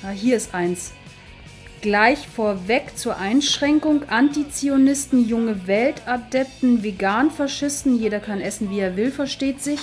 Ah, 0.02 0.12
hier 0.12 0.38
ist 0.38 0.54
eins. 0.54 0.92
Gleich 1.80 2.26
vorweg 2.26 2.98
zur 2.98 3.18
Einschränkung 3.18 4.02
Antizionisten, 4.08 5.28
junge 5.28 5.68
Weltadepten, 5.68 6.82
Vegan-Faschisten, 6.82 7.96
jeder 7.96 8.18
kann 8.18 8.40
essen, 8.40 8.68
wie 8.70 8.80
er 8.80 8.96
will, 8.96 9.12
versteht 9.12 9.62
sich. 9.62 9.78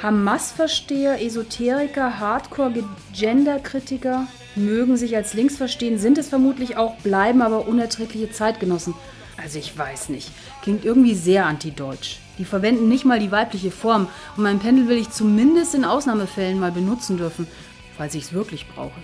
Hamas-Versteher, 0.00 1.20
Esoteriker, 1.20 2.20
Hardcore-Gender-Kritiker 2.20 4.28
mögen 4.54 4.96
sich 4.96 5.16
als 5.16 5.34
links 5.34 5.56
verstehen, 5.56 5.98
sind 5.98 6.16
es 6.16 6.28
vermutlich 6.28 6.76
auch, 6.76 6.94
bleiben 6.98 7.42
aber 7.42 7.66
unerträgliche 7.66 8.30
Zeitgenossen. 8.30 8.94
Also 9.36 9.58
ich 9.58 9.76
weiß 9.76 10.10
nicht. 10.10 10.30
Klingt 10.62 10.84
irgendwie 10.84 11.14
sehr 11.14 11.46
antideutsch. 11.46 12.18
Die 12.38 12.44
verwenden 12.44 12.88
nicht 12.88 13.04
mal 13.04 13.18
die 13.18 13.32
weibliche 13.32 13.72
Form 13.72 14.06
und 14.36 14.44
mein 14.44 14.60
Pendel 14.60 14.86
will 14.88 14.98
ich 14.98 15.10
zumindest 15.10 15.74
in 15.74 15.84
Ausnahmefällen 15.84 16.60
mal 16.60 16.70
benutzen 16.70 17.16
dürfen, 17.16 17.48
falls 17.96 18.14
ich 18.14 18.22
es 18.24 18.32
wirklich 18.32 18.68
brauche. 18.68 19.00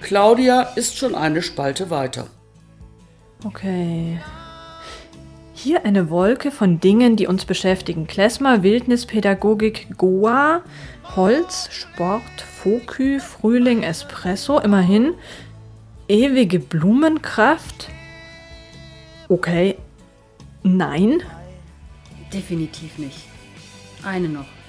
Claudia 0.00 0.62
ist 0.76 0.96
schon 0.96 1.14
eine 1.14 1.42
Spalte 1.42 1.90
weiter. 1.90 2.26
Okay. 3.44 4.20
Hier 5.54 5.84
eine 5.84 6.08
Wolke 6.10 6.50
von 6.50 6.80
Dingen, 6.80 7.16
die 7.16 7.26
uns 7.26 7.44
beschäftigen. 7.44 8.06
Klezmer, 8.06 8.62
Wildnis, 8.62 9.06
Pädagogik, 9.06 9.88
Goa, 9.98 10.62
Holz, 11.16 11.68
Sport, 11.70 12.22
Fokü, 12.40 13.20
Frühling, 13.20 13.82
Espresso, 13.82 14.58
immerhin. 14.58 15.14
Ewige 16.08 16.58
Blumenkraft. 16.58 17.88
Okay. 19.28 19.76
Nein. 20.62 21.22
Definitiv 22.32 22.98
nicht. 22.98 23.26
Eine 24.04 24.28
noch. 24.28 24.59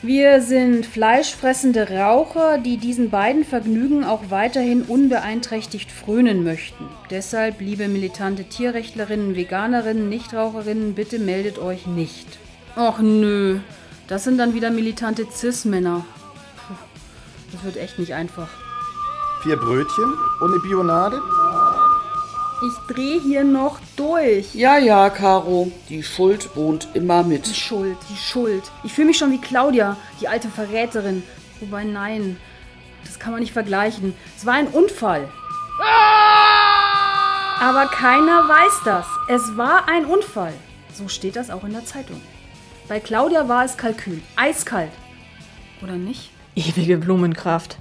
Wir 0.00 0.40
sind 0.42 0.86
fleischfressende 0.86 1.90
Raucher, 1.90 2.58
die 2.58 2.76
diesen 2.76 3.10
beiden 3.10 3.44
Vergnügen 3.44 4.04
auch 4.04 4.30
weiterhin 4.30 4.82
unbeeinträchtigt 4.82 5.90
frönen 5.90 6.44
möchten. 6.44 6.84
Deshalb, 7.10 7.60
liebe 7.60 7.88
militante 7.88 8.44
Tierrechtlerinnen, 8.44 9.34
Veganerinnen, 9.34 10.08
Nichtraucherinnen, 10.08 10.94
bitte 10.94 11.18
meldet 11.18 11.58
euch 11.58 11.88
nicht. 11.88 12.28
Och 12.76 13.00
nö, 13.00 13.58
das 14.06 14.22
sind 14.22 14.38
dann 14.38 14.54
wieder 14.54 14.70
militante 14.70 15.26
Cis-Männer. 15.28 16.04
Das 17.50 17.64
wird 17.64 17.76
echt 17.76 17.98
nicht 17.98 18.14
einfach. 18.14 18.48
Vier 19.42 19.56
Brötchen 19.56 20.14
eine 20.40 20.60
Bionade? 20.60 21.20
Ich 22.60 22.92
dreh 22.92 23.20
hier 23.20 23.44
noch 23.44 23.78
durch. 23.94 24.52
Ja, 24.52 24.78
ja, 24.78 25.10
Caro, 25.10 25.70
die 25.88 26.02
Schuld 26.02 26.56
wohnt 26.56 26.88
immer 26.94 27.22
mit. 27.22 27.46
Die 27.46 27.54
Schuld, 27.54 27.96
die 28.10 28.16
Schuld. 28.16 28.64
Ich 28.82 28.92
fühle 28.92 29.06
mich 29.08 29.18
schon 29.18 29.30
wie 29.30 29.40
Claudia, 29.40 29.96
die 30.20 30.26
alte 30.26 30.48
Verräterin. 30.48 31.22
Wobei, 31.60 31.84
nein, 31.84 32.36
das 33.04 33.20
kann 33.20 33.30
man 33.30 33.40
nicht 33.40 33.52
vergleichen. 33.52 34.14
Es 34.36 34.44
war 34.44 34.54
ein 34.54 34.66
Unfall. 34.66 35.28
Aber 37.60 37.86
keiner 37.86 38.48
weiß 38.48 38.80
das. 38.84 39.06
Es 39.28 39.56
war 39.56 39.88
ein 39.88 40.04
Unfall. 40.04 40.54
So 40.92 41.06
steht 41.06 41.36
das 41.36 41.50
auch 41.50 41.62
in 41.62 41.72
der 41.72 41.84
Zeitung. 41.84 42.20
Bei 42.88 42.98
Claudia 42.98 43.48
war 43.48 43.64
es 43.64 43.76
Kalkül. 43.76 44.20
Eiskalt. 44.34 44.90
Oder 45.80 45.94
nicht? 45.94 46.30
Ewige 46.56 46.96
Blumenkraft. 46.98 47.78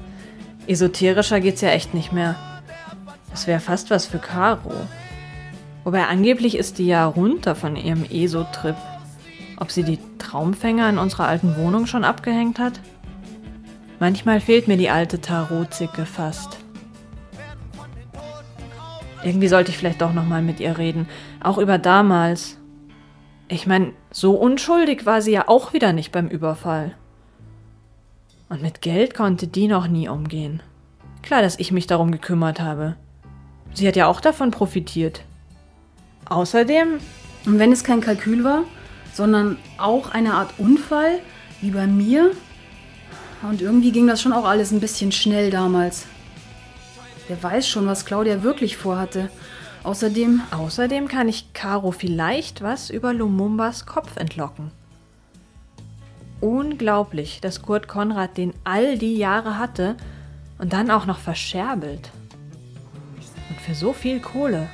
Esoterischer 0.68 1.40
geht's 1.40 1.62
ja 1.62 1.70
echt 1.70 1.96
nicht 1.96 2.12
mehr. 2.12 2.57
Das 3.32 3.48
wäre 3.48 3.60
fast 3.60 3.90
was 3.92 4.06
für 4.06 4.20
Caro. 4.20 4.74
Wobei 5.84 6.06
angeblich 6.06 6.58
ist 6.58 6.80
die 6.80 6.88
ja 6.88 7.06
runter 7.06 7.56
von 7.56 7.76
ihrem 7.76 8.04
ESO-Trip. 8.04 8.76
Ob 9.58 9.72
sie 9.72 9.84
die 9.84 10.00
Traumfänger 10.18 10.90
in 10.90 10.98
unserer 10.98 11.28
alten 11.28 11.56
Wohnung 11.56 11.88
schon 11.88 12.04
abgehängt 12.04 12.60
hat? 12.60 12.80
Manchmal 14.00 14.42
fehlt 14.42 14.68
mir 14.68 14.78
die 14.78 14.90
alte 14.90 15.22
Tarotzicke 15.22 16.06
fast. 16.06 16.58
Irgendwie 19.24 19.48
sollte 19.48 19.72
ich 19.72 19.78
vielleicht 19.78 20.02
doch 20.02 20.14
nochmal 20.14 20.42
mit 20.42 20.60
ihr 20.60 20.78
reden. 20.78 21.08
Auch 21.42 21.58
über 21.58 21.78
damals. 21.78 22.58
Ich 23.48 23.66
meine, 23.66 23.94
so 24.12 24.36
unschuldig 24.36 25.06
war 25.06 25.22
sie 25.22 25.32
ja 25.32 25.48
auch 25.48 25.74
wieder 25.74 25.94
nicht 25.94 26.12
beim 26.12 26.28
Überfall. 26.28 26.94
Und 28.50 28.62
mit 28.62 28.82
Geld 28.82 29.14
konnte 29.14 29.48
die 29.48 29.68
noch 29.68 29.88
nie 29.88 30.08
umgehen. 30.08 30.62
Klar, 31.24 31.42
dass 31.42 31.60
ich 31.60 31.72
mich 31.72 31.88
darum 31.88 32.12
gekümmert 32.12 32.60
habe. 32.60 32.96
Sie 33.74 33.88
hat 33.88 33.96
ja 33.96 34.08
auch 34.08 34.22
davon 34.22 34.52
profitiert. 34.52 35.22
Außerdem. 36.26 37.00
Und 37.46 37.60
wenn 37.60 37.72
es 37.72 37.84
kein 37.84 38.02
Kalkül 38.02 38.44
war, 38.44 38.64
sondern 39.14 39.58
auch 39.78 40.12
eine 40.12 40.34
Art 40.34 40.54
Unfall, 40.58 41.20
wie 41.62 41.72
bei 41.72 41.88
mir. 41.88 42.32
Und 43.44 43.62
irgendwie 43.62 43.92
ging 43.92 44.08
das 44.08 44.22
schon 44.22 44.34
auch 44.34 44.46
alles 44.46 44.72
ein 44.72 44.80
bisschen 44.80 45.12
schnell 45.12 45.50
damals. 45.50 46.06
Wer 47.28 47.42
weiß 47.42 47.68
schon, 47.68 47.88
was 47.88 48.06
Claudia 48.06 48.44
wirklich 48.44 48.78
vorhatte. 48.78 49.30
Außerdem. 49.84 50.42
Außerdem 50.52 51.08
kann 51.08 51.30
ich 51.30 51.54
Caro 51.54 51.92
vielleicht 51.92 52.62
was 52.62 52.90
über 52.90 53.14
Lumumbas 53.14 53.86
Kopf 53.86 54.18
entlocken. 54.18 54.72
Unglaublich, 56.42 57.40
dass 57.42 57.62
Kurt 57.62 57.88
Konrad 57.88 58.38
den 58.38 58.54
all 58.64 58.98
die 58.98 59.16
Jahre 59.16 59.58
hatte 59.58 59.96
und 60.60 60.74
dann 60.74 60.92
auch 60.92 61.06
noch 61.06 61.20
verscherbelt. 61.20 62.12
Für 63.68 63.76
so 63.76 63.92
viel 63.92 64.22
Kohle. 64.22 64.70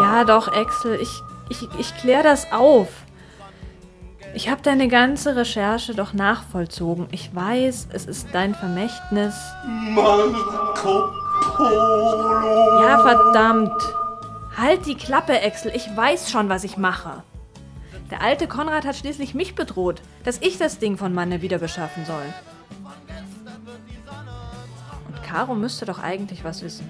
Ja, 0.00 0.24
doch, 0.26 0.48
Axel, 0.48 0.98
ich, 1.00 1.22
ich, 1.48 1.68
ich 1.78 1.96
klär 1.98 2.24
das 2.24 2.50
auf. 2.50 2.88
Ich 4.34 4.48
habe 4.50 4.60
deine 4.62 4.88
ganze 4.88 5.36
Recherche 5.36 5.94
doch 5.94 6.14
nachvollzogen. 6.14 7.06
Ich 7.12 7.32
weiß, 7.32 7.90
es 7.92 8.06
ist 8.06 8.26
dein 8.32 8.56
Vermächtnis. 8.56 9.36
Marco 9.64 11.12
Polo. 11.54 12.82
Ja, 12.82 12.98
verdammt. 12.98 13.94
Halt 14.56 14.84
die 14.86 14.96
Klappe, 14.96 15.40
Axel. 15.44 15.70
Ich 15.76 15.86
weiß 15.96 16.28
schon, 16.32 16.48
was 16.48 16.64
ich 16.64 16.76
mache. 16.76 17.22
Der 18.10 18.20
alte 18.20 18.48
Konrad 18.48 18.84
hat 18.84 18.96
schließlich 18.96 19.34
mich 19.34 19.54
bedroht, 19.54 20.02
dass 20.24 20.38
ich 20.38 20.58
das 20.58 20.80
Ding 20.80 20.96
von 20.96 21.14
Manne 21.14 21.40
wieder 21.40 21.58
beschaffen 21.58 22.04
soll. 22.04 22.34
Caro 25.30 25.54
müsste 25.54 25.86
doch 25.86 26.00
eigentlich 26.00 26.42
was 26.42 26.62
wissen. 26.62 26.86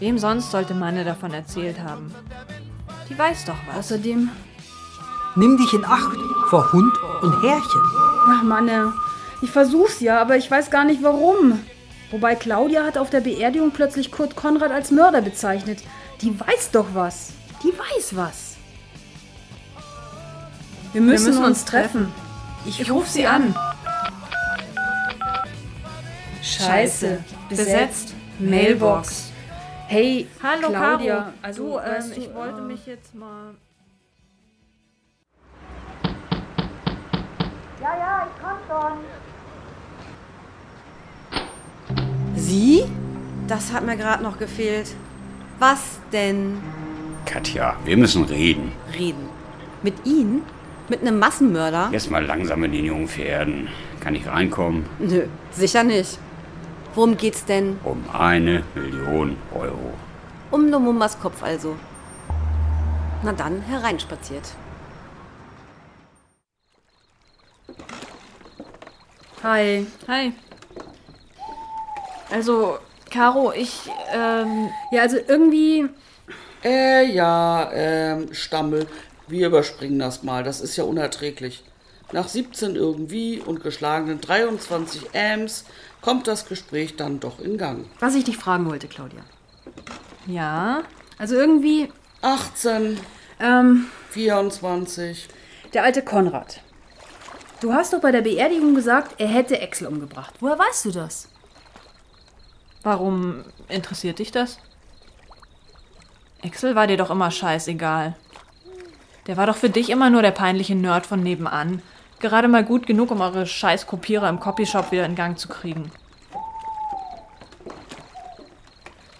Wem 0.00 0.18
sonst 0.18 0.50
sollte 0.50 0.74
Manne 0.74 1.04
davon 1.04 1.32
erzählt 1.32 1.78
haben? 1.80 2.12
Die 3.08 3.16
weiß 3.16 3.44
doch 3.44 3.54
was. 3.68 3.76
Außerdem. 3.76 4.30
Nimm 5.36 5.56
dich 5.56 5.72
in 5.72 5.84
Acht 5.84 6.16
vor 6.48 6.72
Hund 6.72 6.92
und 7.22 7.40
Härchen. 7.42 7.82
Ach 8.28 8.42
Manne, 8.42 8.92
ich 9.42 9.50
versuch's 9.50 10.00
ja, 10.00 10.20
aber 10.20 10.36
ich 10.36 10.50
weiß 10.50 10.70
gar 10.70 10.84
nicht 10.84 11.04
warum. 11.04 11.60
Wobei 12.10 12.34
Claudia 12.34 12.84
hat 12.84 12.98
auf 12.98 13.10
der 13.10 13.20
Beerdigung 13.20 13.70
plötzlich 13.70 14.10
Kurt 14.10 14.34
Konrad 14.34 14.72
als 14.72 14.90
Mörder 14.90 15.22
bezeichnet. 15.22 15.82
Die 16.20 16.38
weiß 16.38 16.72
doch 16.72 16.86
was. 16.94 17.30
Die 17.62 17.72
weiß 17.72 18.16
was. 18.16 18.56
Wir 20.92 21.00
müssen, 21.00 21.26
müssen 21.26 21.38
uns 21.44 21.58
uns 21.60 21.64
treffen. 21.64 22.12
Ich, 22.66 22.80
ich 22.80 22.90
ruf 22.90 23.08
sie 23.08 23.26
an. 23.26 23.54
Scheiße. 26.44 27.24
Besetzt. 27.48 28.14
Mailbox. 28.38 29.32
Hey, 29.86 30.26
Hallo, 30.42 30.68
Claudia. 30.68 31.16
Caro. 31.16 31.32
Also, 31.42 31.62
du, 31.64 31.78
ähm, 31.78 32.10
du, 32.14 32.20
ich 32.20 32.34
wollte 32.34 32.58
äh, 32.58 32.62
mich 32.62 32.86
jetzt 32.86 33.14
mal. 33.14 33.54
Ja, 37.80 37.96
ja, 37.98 38.26
ich 38.26 38.42
komm 38.42 38.58
schon. 38.68 38.98
Sie? 42.36 42.84
Das 43.46 43.72
hat 43.72 43.84
mir 43.84 43.96
gerade 43.96 44.22
noch 44.22 44.38
gefehlt. 44.38 44.94
Was 45.58 45.98
denn? 46.12 46.58
Katja, 47.26 47.76
wir 47.84 47.96
müssen 47.96 48.24
reden. 48.24 48.72
Reden. 48.98 49.28
Mit 49.82 49.94
Ihnen? 50.06 50.42
Mit 50.88 51.00
einem 51.00 51.18
Massenmörder? 51.18 51.88
Jetzt 51.92 52.10
mal 52.10 52.24
langsam 52.24 52.60
mit 52.60 52.74
den 52.74 52.84
jungen 52.84 53.08
Pferden. 53.08 53.68
Kann 54.00 54.14
ich 54.14 54.26
reinkommen? 54.26 54.84
Nö, 54.98 55.26
sicher 55.50 55.82
nicht. 55.84 56.18
Worum 56.94 57.16
geht's 57.16 57.44
denn? 57.44 57.78
Um 57.82 58.04
eine 58.12 58.62
Million 58.74 59.36
Euro. 59.52 59.94
Um 60.52 60.70
Lumumbas 60.70 61.18
Kopf 61.18 61.42
also. 61.42 61.74
Na 63.24 63.32
dann, 63.32 63.62
hereinspaziert. 63.62 64.44
Hi. 69.42 69.86
Hi. 70.06 70.32
Also, 72.30 72.78
Caro, 73.10 73.52
ich, 73.52 73.90
ähm. 74.12 74.68
Ja, 74.92 75.02
also 75.02 75.16
irgendwie. 75.26 75.88
Äh, 76.62 77.12
ja, 77.12 77.70
ähm, 77.72 78.32
Stammel. 78.32 78.86
Wir 79.26 79.48
überspringen 79.48 79.98
das 79.98 80.22
mal. 80.22 80.44
Das 80.44 80.60
ist 80.60 80.76
ja 80.76 80.84
unerträglich. 80.84 81.64
Nach 82.12 82.28
17 82.28 82.76
irgendwie 82.76 83.40
und 83.40 83.62
geschlagenen 83.62 84.20
23 84.20 85.08
Ams 85.14 85.64
kommt 86.04 86.28
das 86.28 86.46
Gespräch 86.46 86.96
dann 86.96 87.18
doch 87.18 87.40
in 87.40 87.56
Gang. 87.56 87.86
Was 87.98 88.14
ich 88.14 88.24
dich 88.24 88.36
fragen 88.36 88.66
wollte, 88.66 88.88
Claudia. 88.88 89.20
Ja? 90.26 90.82
Also 91.16 91.34
irgendwie. 91.34 91.90
18. 92.20 93.00
Ähm. 93.40 93.86
24. 94.10 95.28
Der 95.72 95.82
alte 95.82 96.02
Konrad. 96.02 96.60
Du 97.60 97.72
hast 97.72 97.94
doch 97.94 98.00
bei 98.00 98.12
der 98.12 98.20
Beerdigung 98.20 98.74
gesagt, 98.74 99.18
er 99.18 99.28
hätte 99.28 99.60
Axel 99.62 99.86
umgebracht. 99.86 100.34
Woher 100.40 100.58
weißt 100.58 100.84
du 100.84 100.90
das? 100.90 101.28
Warum 102.82 103.42
interessiert 103.68 104.18
dich 104.18 104.30
das? 104.30 104.58
Axel 106.44 106.74
war 106.74 106.86
dir 106.86 106.98
doch 106.98 107.10
immer 107.10 107.30
scheißegal. 107.30 108.14
Der 109.26 109.38
war 109.38 109.46
doch 109.46 109.56
für 109.56 109.70
dich 109.70 109.88
immer 109.88 110.10
nur 110.10 110.20
der 110.20 110.32
peinliche 110.32 110.74
Nerd 110.74 111.06
von 111.06 111.22
nebenan. 111.22 111.80
Gerade 112.24 112.48
mal 112.48 112.64
gut 112.64 112.86
genug, 112.86 113.10
um 113.10 113.20
eure 113.20 113.44
scheiß 113.44 113.86
Kopierer 113.86 114.30
im 114.30 114.40
Copyshop 114.40 114.92
wieder 114.92 115.04
in 115.04 115.14
Gang 115.14 115.38
zu 115.38 115.46
kriegen. 115.46 115.92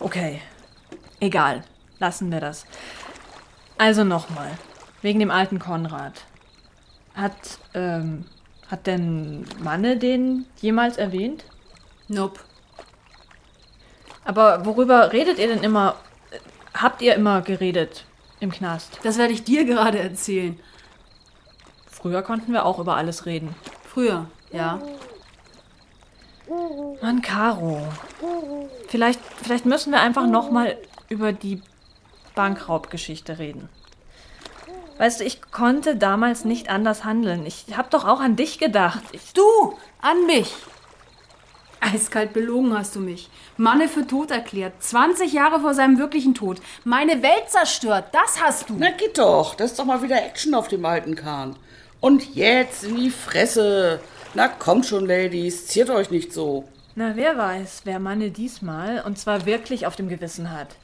Okay. 0.01 0.41
Egal. 1.21 1.65
Lassen 1.99 2.33
wir 2.33 2.41
das. 2.41 2.65
Also 3.77 4.05
nochmal. 4.05 4.53
Wegen 5.03 5.21
dem 5.21 5.31
alten 5.31 5.59
Konrad. 5.59 6.23
Hat, 7.15 7.59
ähm, 7.75 8.25
hat 8.71 8.87
denn 8.87 9.45
Manne 9.63 9.99
den 9.99 10.47
jemals 10.63 10.97
erwähnt? 10.97 11.45
Nope. 12.09 12.41
Aber 14.25 14.65
worüber 14.65 15.13
redet 15.13 15.39
ihr 15.39 15.49
denn 15.49 15.63
immer? 15.63 15.97
Habt 16.73 17.03
ihr 17.03 17.15
immer 17.17 17.43
geredet 17.43 18.07
im 18.41 18.51
Knast? 18.51 18.99
Das 19.03 19.19
werde 19.19 19.35
ich 19.35 19.45
dir 19.45 19.67
gerade 19.67 19.99
erzählen. 19.99 20.59
Früher 22.05 22.21
konnten 22.21 22.53
wir 22.53 22.67
auch 22.67 22.79
über 22.79 22.97
alles 22.97 23.25
reden. 23.25 23.55
Früher, 23.83 24.27
ja. 24.53 24.79
Mann, 27.01 27.23
Caro. 27.23 27.81
Vielleicht, 28.89 29.19
vielleicht 29.43 29.65
müssen 29.65 29.91
wir 29.91 30.03
einfach 30.03 30.27
nochmal 30.27 30.77
über 31.09 31.33
die 31.33 31.63
Bankraubgeschichte 32.35 33.39
reden. 33.39 33.71
Weißt 34.99 35.21
du, 35.21 35.25
ich 35.25 35.41
konnte 35.51 35.97
damals 35.97 36.45
nicht 36.45 36.69
anders 36.69 37.07
handeln. 37.07 37.47
Ich 37.47 37.75
hab 37.75 37.91
doch 37.91 38.05
auch 38.05 38.21
an 38.21 38.37
dich 38.37 38.59
gedacht. 38.59 39.03
Ich, 39.13 39.33
Du, 39.33 39.79
an 40.03 40.27
mich. 40.27 40.55
Eiskalt 41.81 42.35
belogen 42.35 42.77
hast 42.77 42.97
du 42.97 43.01
mich. 43.01 43.31
Manne 43.57 43.89
für 43.89 44.07
tot 44.07 44.31
erklärt. 44.31 44.83
20 44.83 45.33
Jahre 45.33 45.61
vor 45.61 45.73
seinem 45.73 45.99
wirklichen 45.99 46.35
Tod. 46.35 46.61
Meine 46.85 47.23
Welt 47.23 47.49
zerstört. 47.49 48.09
Das 48.13 48.43
hast 48.43 48.69
du. 48.69 48.75
Na 48.77 48.91
geht 48.91 49.17
doch, 49.17 49.55
das 49.55 49.71
ist 49.71 49.79
doch 49.79 49.87
mal 49.87 50.03
wieder 50.03 50.23
Action 50.23 50.55
auf 50.55 50.69
dem 50.69 50.85
alten 50.85 51.15
Kahn. 51.15 51.57
Und 52.05 52.35
jetzt 52.35 52.85
in 52.85 52.97
die 52.97 53.09
Fresse. 53.09 53.99
Na 54.35 54.49
kommt 54.49 54.85
schon, 54.85 55.07
Ladies, 55.07 55.69
ziert 55.69 55.89
euch 55.89 56.11
nicht 56.11 56.35
so. 56.35 56.69
Na, 56.97 57.17
wer 57.17 57.39
weiß, 57.39 57.81
wer 57.85 57.99
Manne 57.99 58.31
diesmal 58.31 59.03
und 59.07 59.19
zwar 59.19 59.47
wirklich 59.47 59.87
auf 59.87 59.97
dem 59.97 60.11
Gewissen 60.11 60.51
hat. 60.51 60.77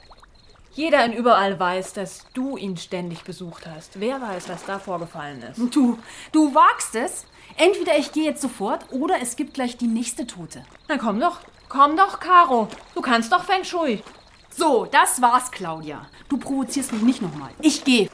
Jeder 0.73 1.05
in 1.05 1.13
überall 1.13 1.61
weiß, 1.61 1.93
dass 1.93 2.25
du 2.33 2.57
ihn 2.57 2.79
ständig 2.79 3.25
besucht 3.25 3.67
hast. 3.67 4.01
Wer 4.01 4.23
weiß, 4.23 4.49
was 4.49 4.65
da 4.65 4.79
vorgefallen 4.79 5.43
ist. 5.43 5.59
Du, 5.75 5.99
du 6.33 6.55
wagst 6.55 6.95
es? 6.95 7.27
Entweder 7.59 7.99
ich 7.99 8.13
gehe 8.13 8.25
jetzt 8.25 8.41
sofort 8.41 8.87
oder 8.91 9.17
es 9.21 9.37
gibt 9.37 9.53
gleich 9.53 9.77
die 9.77 9.89
nächste 9.89 10.27
Tote. 10.27 10.65
Na 10.89 10.97
komm 10.97 11.21
doch, 11.21 11.41
komm 11.69 11.99
doch, 11.99 12.19
Caro. 12.19 12.67
Du 12.95 13.03
kannst 13.03 13.31
doch 13.31 13.45
Feng 13.45 13.65
Shui. 13.65 14.03
So, 14.49 14.87
das 14.91 15.21
war's, 15.21 15.51
Claudia. 15.51 16.07
Du 16.31 16.39
provozierst 16.39 16.95
mich 16.95 17.03
nicht 17.03 17.21
nochmal. 17.21 17.51
Ich 17.61 17.85
gehe. 17.85 18.09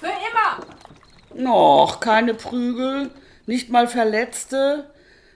Für 0.00 0.06
immer. 0.06 0.66
Noch 1.36 2.00
keine 2.00 2.34
Prügel, 2.34 3.10
nicht 3.46 3.70
mal 3.70 3.86
Verletzte. 3.86 4.90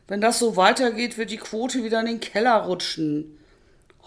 Wenn 0.09 0.21
das 0.21 0.39
so 0.39 0.57
weitergeht, 0.57 1.19
wird 1.19 1.31
die 1.31 1.37
Quote 1.37 1.83
wieder 1.83 2.01
in 2.01 2.07
den 2.07 2.21
Keller 2.21 2.65
rutschen. 2.65 3.37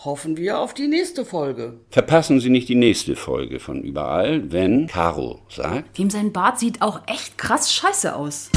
Hoffen 0.05 0.37
wir 0.37 0.59
auf 0.59 0.73
die 0.73 0.87
nächste 0.87 1.25
Folge. 1.25 1.73
Verpassen 1.89 2.39
Sie 2.39 2.49
nicht 2.49 2.69
die 2.69 2.75
nächste 2.75 3.17
Folge 3.17 3.59
von 3.59 3.81
Überall, 3.83 4.49
wenn 4.51 4.87
Caro 4.87 5.41
sagt. 5.49 5.97
Dem 5.97 6.09
sein 6.09 6.31
Bart 6.31 6.57
sieht 6.57 6.81
auch 6.81 7.01
echt 7.05 7.37
krass 7.37 7.73
scheiße 7.73 8.15
aus. 8.15 8.49